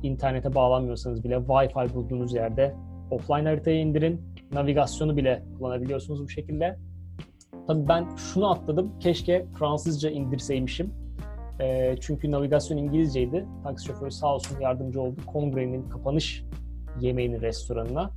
internete 0.03 0.55
bağlanmıyorsanız 0.55 1.23
bile 1.23 1.35
Wi-Fi 1.35 1.93
bulduğunuz 1.93 2.33
yerde 2.33 2.75
offline 3.11 3.49
haritayı 3.49 3.79
indirin. 3.79 4.21
Navigasyonu 4.53 5.17
bile 5.17 5.43
kullanabiliyorsunuz 5.57 6.23
bu 6.23 6.29
şekilde. 6.29 6.77
Tabii 7.67 7.87
ben 7.87 8.15
şunu 8.15 8.51
atladım. 8.51 8.99
Keşke 8.99 9.45
Fransızca 9.59 10.09
indirseymişim. 10.09 10.93
E, 11.59 11.95
çünkü 12.01 12.31
navigasyon 12.31 12.77
İngilizceydi. 12.77 13.45
Taksi 13.63 13.85
şoförü 13.85 14.11
sağ 14.11 14.35
olsun 14.35 14.59
yardımcı 14.59 15.01
oldu. 15.01 15.21
Kongrenin 15.25 15.89
kapanış 15.89 16.43
yemeğini 17.01 17.41
restoranına 17.41 18.11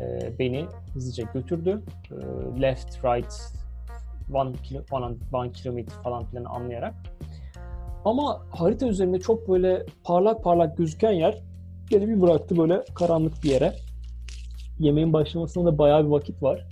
e, 0.00 0.38
beni 0.38 0.66
hızlıca 0.94 1.24
götürdü. 1.34 1.82
E, 2.10 2.16
left, 2.62 3.04
right, 3.04 3.34
one, 4.32 4.52
kilo, 4.52 4.82
one, 4.90 5.16
one 5.32 5.52
kilometre 5.52 5.94
falan 6.02 6.24
filan 6.24 6.44
anlayarak. 6.44 6.94
Ama 8.04 8.46
harita 8.50 8.88
üzerinde 8.88 9.20
çok 9.20 9.48
böyle 9.48 9.86
parlak 10.04 10.44
parlak 10.44 10.76
gözüken 10.76 11.12
yer 11.12 11.42
gene 11.90 12.08
bir 12.08 12.20
bıraktı 12.20 12.58
böyle 12.58 12.84
karanlık 12.94 13.42
bir 13.42 13.50
yere. 13.50 13.74
Yemeğin 14.78 15.12
başlamasına 15.12 15.64
da 15.64 15.78
bayağı 15.78 16.04
bir 16.04 16.10
vakit 16.10 16.42
var. 16.42 16.66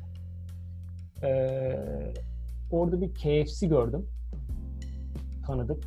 Ee, 1.23 2.15
orada 2.71 3.01
bir 3.01 3.15
KFC 3.15 3.67
gördüm. 3.67 4.07
Tanıdık. 5.47 5.85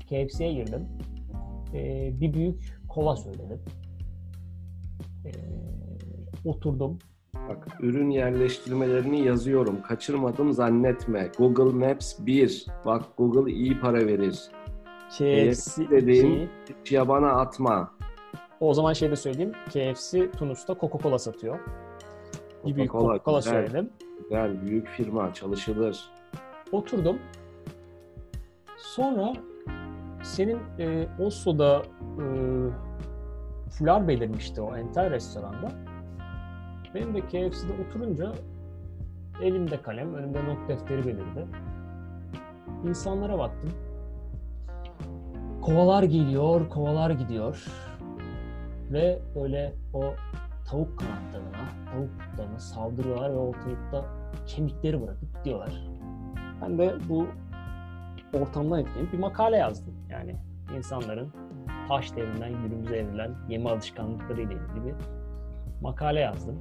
KFC'ye 0.00 0.52
girdim. 0.52 0.88
Ee, 1.74 2.12
bir 2.20 2.34
büyük 2.34 2.78
kola 2.88 3.16
söyledim. 3.16 3.60
Ee, 5.24 5.30
oturdum. 6.44 6.98
Bak 7.48 7.68
ürün 7.80 8.10
yerleştirmelerini 8.10 9.24
yazıyorum. 9.24 9.82
Kaçırmadım 9.82 10.52
zannetme. 10.52 11.30
Google 11.38 11.88
Maps 11.88 12.14
1. 12.18 12.66
Bak 12.84 13.02
Google 13.18 13.52
iyi 13.52 13.80
para 13.80 14.06
verir. 14.06 14.50
KFC 15.10 15.90
dediğim 15.90 16.50
hiç 16.82 16.92
yabana 16.92 17.30
atma. 17.30 17.92
O 18.60 18.74
zaman 18.74 18.92
şey 18.92 19.10
de 19.10 19.16
söyleyeyim. 19.16 19.52
KFC 19.68 20.30
Tunus'ta 20.30 20.72
Coca-Cola 20.72 21.18
satıyor. 21.18 21.58
Coca-Cola, 22.64 23.18
Coca-Cola 23.18 23.42
söyledim. 23.42 23.90
Güzel, 24.22 24.66
büyük 24.66 24.88
firma, 24.88 25.34
çalışılır. 25.34 26.10
Oturdum. 26.72 27.18
Sonra 28.76 29.32
senin 30.22 30.58
e, 30.78 31.08
Oslo'da 31.18 31.82
e, 32.02 32.24
fular 33.70 34.08
belirmişti 34.08 34.60
o 34.60 34.76
entel 34.76 35.10
restoranda. 35.10 35.93
Benim 36.94 37.14
de 37.14 37.20
KFC'de 37.20 37.82
oturunca 37.88 38.32
elimde 39.42 39.82
kalem, 39.82 40.14
önümde 40.14 40.44
not 40.44 40.68
defteri 40.68 41.06
belirdi. 41.06 41.46
İnsanlara 42.84 43.38
baktım. 43.38 43.70
Kovalar 45.62 46.02
geliyor, 46.02 46.68
kovalar 46.68 47.10
gidiyor. 47.10 47.66
Ve 48.92 49.18
böyle 49.34 49.74
o 49.94 50.04
tavuk 50.70 50.98
kanatlarına, 50.98 51.68
tavuk 51.92 52.10
butlarına 52.32 52.58
saldırıyorlar 52.58 53.32
ve 53.32 53.36
ortalıkta 53.36 54.04
kemikleri 54.46 55.02
bırakıp 55.02 55.38
gidiyorlar. 55.38 55.72
Ben 56.62 56.78
de 56.78 56.94
bu 57.08 57.26
ortamdan 58.40 58.80
etkilenip 58.80 59.12
bir 59.12 59.18
makale 59.18 59.56
yazdım. 59.56 59.94
Yani 60.10 60.36
insanların 60.76 61.32
taş 61.88 62.16
devrinden 62.16 62.52
günümüze 62.62 62.96
evrilen 62.96 63.30
yeme 63.48 63.70
alışkanlıkları 63.70 64.42
ile 64.42 64.52
ilgili 64.54 64.84
bir 64.84 64.94
makale 65.82 66.20
yazdım. 66.20 66.58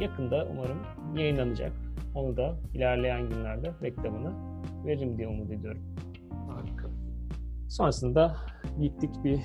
Yakında 0.00 0.48
umarım 0.52 0.78
yayınlanacak. 1.16 1.72
Onu 2.14 2.36
da 2.36 2.54
ilerleyen 2.74 3.28
günlerde 3.28 3.72
reklamını 3.82 4.32
veririm 4.86 5.18
diye 5.18 5.28
umut 5.28 5.50
ediyorum. 5.50 5.82
Harika. 6.48 6.88
Sonrasında 7.68 8.36
gittik 8.80 9.10
bir 9.24 9.40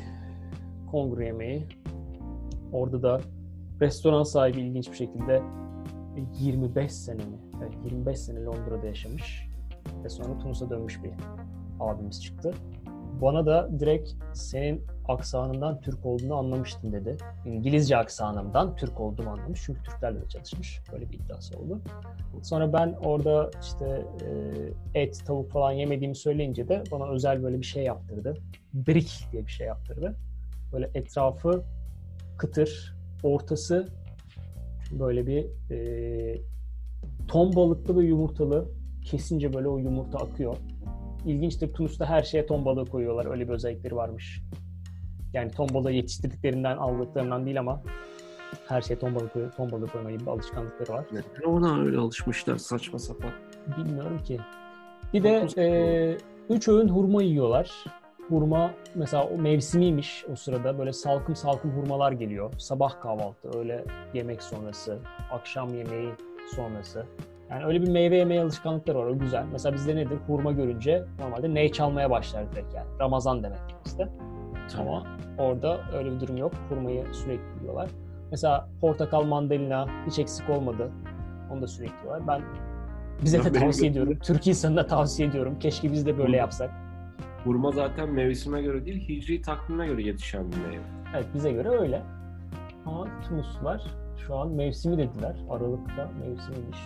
kongre 0.91 1.25
yemeği. 1.25 1.67
Orada 2.71 3.03
da 3.03 3.21
restoran 3.81 4.23
sahibi 4.23 4.61
ilginç 4.61 4.91
bir 4.91 4.95
şekilde 4.95 5.41
25 6.39 6.91
sene 6.91 7.25
mi? 7.25 7.37
Evet, 7.63 7.73
25 7.85 8.19
sene 8.19 8.43
Londra'da 8.43 8.87
yaşamış 8.87 9.49
ve 10.03 10.09
sonra 10.09 10.37
Tunus'a 10.37 10.69
dönmüş 10.69 11.03
bir 11.03 11.11
abimiz 11.79 12.23
çıktı. 12.23 12.53
Bana 13.21 13.45
da 13.45 13.79
direkt 13.79 14.13
senin 14.33 14.85
aksanından 15.07 15.81
Türk 15.81 16.05
olduğunu 16.05 16.35
anlamıştım 16.35 16.91
dedi. 16.91 17.17
İngilizce 17.45 17.97
aksanımdan 17.97 18.75
Türk 18.75 18.99
olduğumu 18.99 19.29
anlamış. 19.29 19.61
Çünkü 19.65 19.83
Türklerle 19.83 20.21
de 20.21 20.27
çalışmış. 20.29 20.81
Böyle 20.91 21.09
bir 21.09 21.19
iddiası 21.19 21.57
oldu. 21.57 21.81
Sonra 22.41 22.73
ben 22.73 22.95
orada 23.03 23.51
işte 23.61 24.05
e, 24.95 25.01
et, 25.01 25.25
tavuk 25.25 25.51
falan 25.51 25.71
yemediğimi 25.71 26.15
söyleyince 26.15 26.67
de 26.67 26.83
bana 26.91 27.09
özel 27.09 27.43
böyle 27.43 27.57
bir 27.57 27.65
şey 27.65 27.83
yaptırdı. 27.83 28.37
Brick 28.73 29.31
diye 29.31 29.45
bir 29.45 29.51
şey 29.51 29.67
yaptırdı. 29.67 30.15
Böyle 30.73 30.91
etrafı 30.95 31.63
kıtır, 32.37 32.95
ortası 33.23 33.87
böyle 34.91 35.27
bir 35.27 35.45
e, 35.71 36.41
ton 37.27 37.55
balıklı 37.55 37.97
ve 37.97 38.05
yumurtalı. 38.05 38.67
Kesince 39.05 39.53
böyle 39.53 39.67
o 39.67 39.77
yumurta 39.77 40.17
akıyor. 40.17 40.55
İlginçtir 41.25 41.73
Tunus'ta 41.73 42.05
her 42.05 42.23
şeye 42.23 42.45
ton 42.45 42.65
balığı 42.65 42.85
koyuyorlar. 42.85 43.25
Öyle 43.25 43.47
bir 43.47 43.53
özellikleri 43.53 43.95
varmış. 43.95 44.41
Yani 45.33 45.51
ton 45.51 45.69
balığı 45.73 45.91
yetiştirdiklerimden 45.91 46.77
aldıklarından 46.77 47.45
değil 47.45 47.59
ama 47.59 47.81
her 48.67 48.81
şeye 48.81 48.99
ton 48.99 49.15
balığı, 49.15 49.51
ton 49.57 49.71
balığı 49.71 49.87
koyma 49.87 50.11
gibi 50.11 50.29
alışkanlıkları 50.29 50.93
var. 50.93 51.05
Neden 51.11 51.49
ona 51.49 51.81
öyle 51.81 51.97
alışmışlar 51.97 52.57
saçma 52.57 52.99
sapan? 52.99 53.31
Bilmiyorum 53.77 54.19
ki. 54.23 54.39
Bir 55.13 55.23
de 55.23 55.47
e, 55.57 56.17
üç 56.49 56.67
öğün 56.67 56.87
hurma 56.87 57.23
yiyorlar. 57.23 57.71
Hurma 58.29 58.71
mesela 58.95 59.27
o 59.27 59.37
mevsimiymiş 59.37 60.25
o 60.31 60.35
sırada. 60.35 60.79
Böyle 60.79 60.93
salkım 60.93 61.35
salkım 61.35 61.71
hurmalar 61.71 62.11
geliyor. 62.11 62.53
Sabah 62.57 63.01
kahvaltı, 63.01 63.59
öyle 63.59 63.85
yemek 64.13 64.43
sonrası, 64.43 64.99
akşam 65.31 65.69
yemeği 65.77 66.09
sonrası. 66.55 67.05
Yani 67.49 67.65
öyle 67.65 67.81
bir 67.81 67.89
meyve 67.89 68.17
yemeye 68.17 68.41
alışkanlıkları 68.41 68.97
var. 68.97 69.05
O 69.05 69.19
güzel. 69.19 69.45
Mesela 69.51 69.73
bizde 69.73 69.95
nedir? 69.95 70.17
Hurma 70.27 70.51
görünce 70.51 71.03
normalde 71.19 71.53
ney 71.53 71.71
çalmaya 71.71 72.09
başlar 72.09 72.51
direkt 72.51 72.73
yani. 72.73 72.87
Ramazan 72.99 73.43
demek 73.43 73.59
işte. 73.85 74.09
Ama 74.79 75.03
orada 75.37 75.79
öyle 75.97 76.11
bir 76.11 76.19
durum 76.19 76.37
yok. 76.37 76.51
Hurmayı 76.69 77.03
sürekli 77.13 77.61
yiyorlar. 77.61 77.89
Mesela 78.31 78.69
portakal, 78.81 79.23
mandalina 79.23 79.87
hiç 80.07 80.19
eksik 80.19 80.49
olmadı. 80.49 80.91
Onu 81.51 81.61
da 81.61 81.67
sürekli 81.67 81.95
yiyorlar. 82.05 82.27
Ben 82.27 82.41
bize 83.23 83.43
de 83.43 83.51
tavsiye 83.51 83.91
ediyorum. 83.91 84.17
Türk 84.23 84.47
insanına 84.47 84.87
tavsiye 84.87 85.29
ediyorum. 85.29 85.59
Keşke 85.59 85.91
biz 85.91 86.05
de 86.05 86.17
böyle 86.17 86.37
yapsak. 86.37 86.71
Hurma 87.43 87.71
zaten 87.71 88.09
mevsime 88.09 88.61
göre 88.61 88.85
değil, 88.85 89.09
hicri 89.09 89.41
takvime 89.41 89.87
göre 89.87 90.03
yetişen 90.03 90.51
bir 90.51 90.57
meyve. 90.57 90.83
Evet, 91.15 91.25
bize 91.33 91.51
göre 91.51 91.69
öyle. 91.69 92.01
Ama 92.85 93.07
Tunuslular 93.27 93.81
şu 94.27 94.35
an 94.35 94.51
mevsimi 94.51 94.97
dediler. 94.97 95.35
Aralıkta 95.49 96.09
mevsimiymiş. 96.19 96.77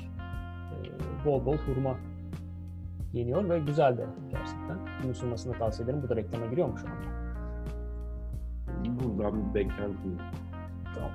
Bol 1.28 1.45
bol 1.45 1.57
hurma 1.57 1.97
yeniyor 3.13 3.49
ve 3.49 3.59
güzel 3.59 3.97
de 3.97 4.05
gerçekten. 4.30 5.01
Tunus 5.01 5.23
hurmasını 5.23 5.53
tavsiye 5.53 5.86
ederim. 5.86 6.03
Bu 6.03 6.09
da 6.09 6.15
reklama 6.15 6.45
giriyor 6.45 6.67
mu 6.67 6.78
şu 6.78 6.88
anda? 6.88 7.17
Buradan 9.03 9.53
beklentim 9.53 10.17
Tamam. 10.95 11.11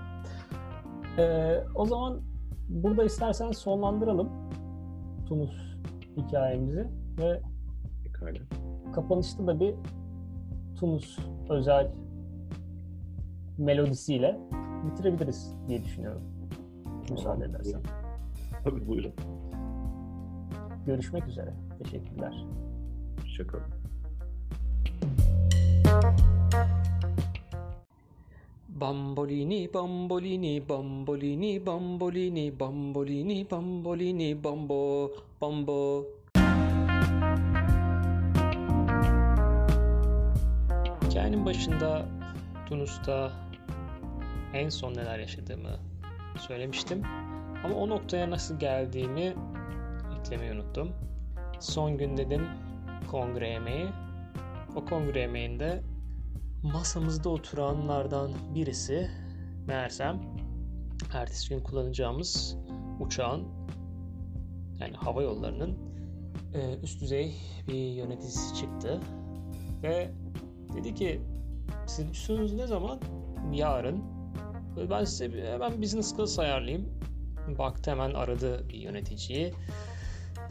Ee, 1.19 1.65
o 1.75 1.87
zaman 1.87 2.21
burada 2.69 3.05
istersen 3.05 3.51
sonlandıralım 3.51 4.29
Tunus 5.27 5.77
hikayemizi 6.17 6.89
ve 7.19 7.41
Pekala. 8.05 8.39
kapanışta 8.95 9.47
da 9.47 9.61
bir 9.61 9.75
Tunus 10.77 11.19
özel 11.49 11.91
melodisiyle 13.59 14.41
bitirebiliriz 14.87 15.57
diye 15.69 15.85
düşünüyorum. 15.85 16.23
Müsaade 17.11 17.45
edersen. 17.45 17.81
Tabii 18.65 18.87
buyurun. 18.87 19.13
Görüşmek 20.87 21.29
üzere. 21.29 21.55
Teşekkürler. 21.83 22.45
Hoşçakalın. 23.23 23.65
Bambolini, 28.69 29.75
bambolini, 29.75 30.69
bambolini, 30.69 31.67
bambolini, 31.67 32.61
bambolini, 32.61 33.51
bambolini, 33.51 34.45
bambo, 34.45 35.11
bambo. 35.41 36.05
Hikayenin 41.05 41.47
başında 41.47 42.07
Tunus'ta 42.69 43.33
en 44.55 44.69
son 44.69 44.95
neler 44.95 45.19
yaşadığımı 45.19 45.77
söylemiştim. 46.39 47.03
Ama 47.65 47.75
o 47.75 47.89
noktaya 47.89 48.31
nasıl 48.31 48.59
geldiğimi 48.59 49.35
eklemeyi 50.23 50.53
unuttum. 50.53 50.93
Son 51.61 51.99
gün 51.99 52.17
dedim 52.17 52.47
kongre 53.11 53.49
yemeği. 53.49 53.87
O 54.77 54.85
kongre 54.85 55.21
yemeğinde 55.21 55.83
masamızda 56.63 57.29
oturanlardan 57.29 58.33
birisi 58.55 59.11
meğersem 59.67 60.21
ertesi 61.15 61.49
gün 61.49 61.61
kullanacağımız 61.61 62.57
uçağın 63.01 63.49
yani 64.81 64.97
hava 64.97 65.23
yollarının 65.23 65.79
e, 66.55 66.79
üst 66.83 67.01
düzey 67.01 67.35
bir 67.69 67.75
yöneticisi 67.75 68.55
çıktı 68.55 69.01
ve 69.83 70.11
dedi 70.75 70.95
ki 70.95 71.21
sizin 71.87 72.11
üstünüz 72.11 72.53
ne 72.53 72.67
zaman? 72.67 73.01
Yarın. 73.53 74.05
Ben 74.91 75.05
size 75.05 75.53
hemen 75.53 75.83
business 75.83 76.17
class 76.17 76.39
ayarlayayım. 76.39 76.89
Baktı 77.59 77.91
hemen 77.91 78.15
aradı 78.15 78.69
bir 78.69 78.79
yöneticiyi. 78.79 79.53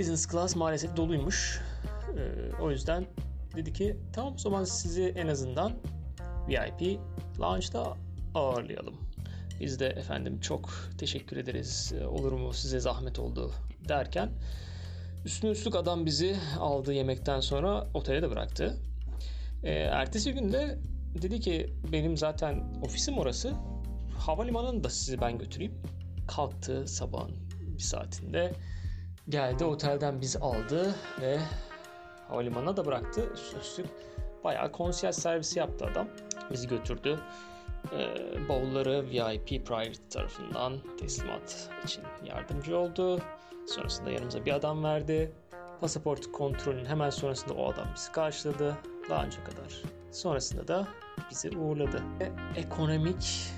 Business 0.01 0.27
class 0.27 0.55
maalesef 0.55 0.97
doluymuş. 0.97 1.61
Ee, 2.17 2.55
o 2.61 2.71
yüzden 2.71 3.05
dedi 3.55 3.73
ki 3.73 3.97
tamam 4.13 4.33
o 4.33 4.37
zaman 4.37 4.63
sizi 4.63 5.03
en 5.03 5.27
azından 5.27 5.73
VIP 6.47 6.99
lounge'da 7.39 7.97
ağırlayalım. 8.35 8.95
Biz 9.59 9.79
de 9.79 9.87
efendim 9.87 10.39
çok 10.39 10.69
teşekkür 10.97 11.37
ederiz 11.37 11.93
olur 12.09 12.31
mu 12.31 12.53
size 12.53 12.79
zahmet 12.79 13.19
oldu 13.19 13.51
derken 13.89 14.29
üstüne 15.25 15.51
üstlük 15.51 15.75
adam 15.75 16.05
bizi 16.05 16.35
aldığı 16.59 16.93
yemekten 16.93 17.39
sonra 17.39 17.87
otele 17.93 18.21
de 18.21 18.29
bıraktı. 18.29 18.77
E, 19.63 19.71
ertesi 19.71 20.33
günde 20.33 20.79
dedi 21.21 21.39
ki 21.39 21.73
benim 21.91 22.17
zaten 22.17 22.73
ofisim 22.83 23.17
orası 23.17 23.53
havalimanını 24.17 24.83
da 24.83 24.89
sizi 24.89 25.21
ben 25.21 25.37
götüreyim. 25.37 25.73
Kalktı 26.27 26.87
sabahın 26.87 27.35
bir 27.77 27.83
saatinde 27.83 28.53
geldi 29.29 29.65
otelden 29.65 30.21
bizi 30.21 30.39
aldı 30.39 30.95
ve 31.21 31.39
havalimanına 32.27 32.77
da 32.77 32.85
bıraktı. 32.85 33.33
Üstlük 33.33 33.87
bayağı 34.43 34.71
konsiyel 34.71 35.13
servisi 35.13 35.59
yaptı 35.59 35.85
adam. 35.85 36.07
Bizi 36.51 36.67
götürdü. 36.67 37.19
Ee, 37.93 38.49
bavulları 38.49 39.09
VIP 39.09 39.65
Priority 39.67 39.99
tarafından 40.09 40.73
teslimat 40.99 41.69
için 41.83 42.03
yardımcı 42.25 42.77
oldu. 42.77 43.21
Sonrasında 43.67 44.11
yanımıza 44.11 44.45
bir 44.45 44.53
adam 44.53 44.83
verdi. 44.83 45.31
Pasaport 45.81 46.31
kontrolünün 46.31 46.85
hemen 46.85 47.09
sonrasında 47.09 47.53
o 47.53 47.71
adam 47.71 47.87
bizi 47.95 48.11
karşıladı. 48.11 48.77
Daha 49.09 49.25
önce 49.25 49.43
kadar. 49.43 49.81
Sonrasında 50.11 50.67
da 50.67 50.87
bizi 51.31 51.57
uğurladı. 51.57 52.03
Ve 52.19 52.31
ekonomik 52.55 53.51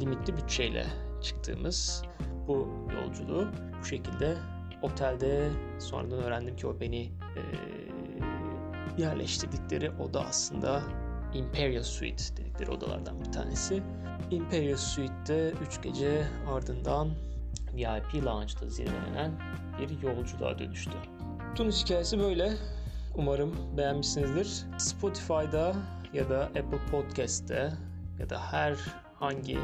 limitli 0.00 0.36
bütçeyle 0.36 0.86
çıktığımız 1.22 2.02
bu 2.48 2.68
yolculuğu 2.94 3.48
bu 3.80 3.84
şekilde 3.84 4.36
otelde 4.82 5.50
sonradan 5.78 6.18
öğrendim 6.18 6.56
ki 6.56 6.66
o 6.66 6.80
beni 6.80 7.02
e, 7.02 7.42
yerleştirdikleri 8.98 9.90
oda 9.90 10.24
aslında 10.24 10.82
Imperial 11.34 11.82
Suite 11.82 12.36
dedikleri 12.36 12.70
odalardan 12.70 13.20
bir 13.20 13.32
tanesi. 13.32 13.82
Imperial 14.30 14.76
Suite'de 14.76 15.50
3 15.50 15.82
gece 15.82 16.26
ardından 16.48 17.10
VIP 17.74 18.24
Lounge'da 18.24 18.68
zirvelenen 18.68 19.32
bir 19.78 20.02
yolculuğa 20.02 20.58
dönüştü. 20.58 20.92
Tunus 21.54 21.84
hikayesi 21.84 22.18
böyle. 22.18 22.52
Umarım 23.14 23.76
beğenmişsinizdir. 23.76 24.66
Spotify'da 24.78 25.74
ya 26.12 26.30
da 26.30 26.42
Apple 26.42 26.86
Podcast'te 26.90 27.72
ya 28.18 28.30
da 28.30 28.52
her 28.52 28.76
hangi 29.14 29.58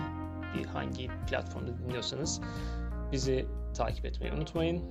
bir 0.55 0.67
hangi 0.67 1.11
platformda 1.31 1.79
dinliyorsanız 1.79 2.41
bizi 3.13 3.47
takip 3.77 4.05
etmeyi 4.05 4.33
unutmayın. 4.33 4.83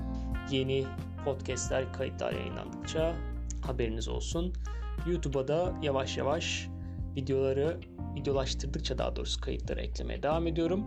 Yeni 0.51 0.85
podcastler, 1.25 1.93
kayıtlar 1.93 2.33
yayınlandıkça 2.33 3.15
haberiniz 3.61 4.07
olsun. 4.07 4.53
YouTube'a 5.07 5.47
da 5.47 5.73
yavaş 5.81 6.17
yavaş 6.17 6.67
videoları 7.15 7.79
videolaştırdıkça 8.15 8.97
daha 8.97 9.15
doğrusu 9.15 9.41
kayıtları 9.41 9.81
eklemeye 9.81 10.23
devam 10.23 10.47
ediyorum. 10.47 10.83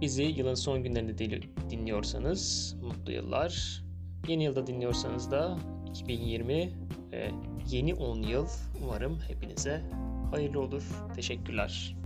Bizi 0.00 0.22
yılın 0.22 0.54
son 0.54 0.82
günlerinde 0.82 1.42
dinliyorsanız 1.70 2.74
mutlu 2.82 3.12
yıllar. 3.12 3.82
Yeni 4.28 4.44
yılda 4.44 4.66
dinliyorsanız 4.66 5.30
da 5.30 5.58
2020 5.90 6.72
ve 7.12 7.30
yeni 7.70 7.94
10 7.94 8.22
yıl 8.22 8.46
umarım 8.84 9.20
hepinize 9.28 9.82
hayırlı 10.30 10.60
olur. 10.60 10.82
Teşekkürler. 11.14 11.96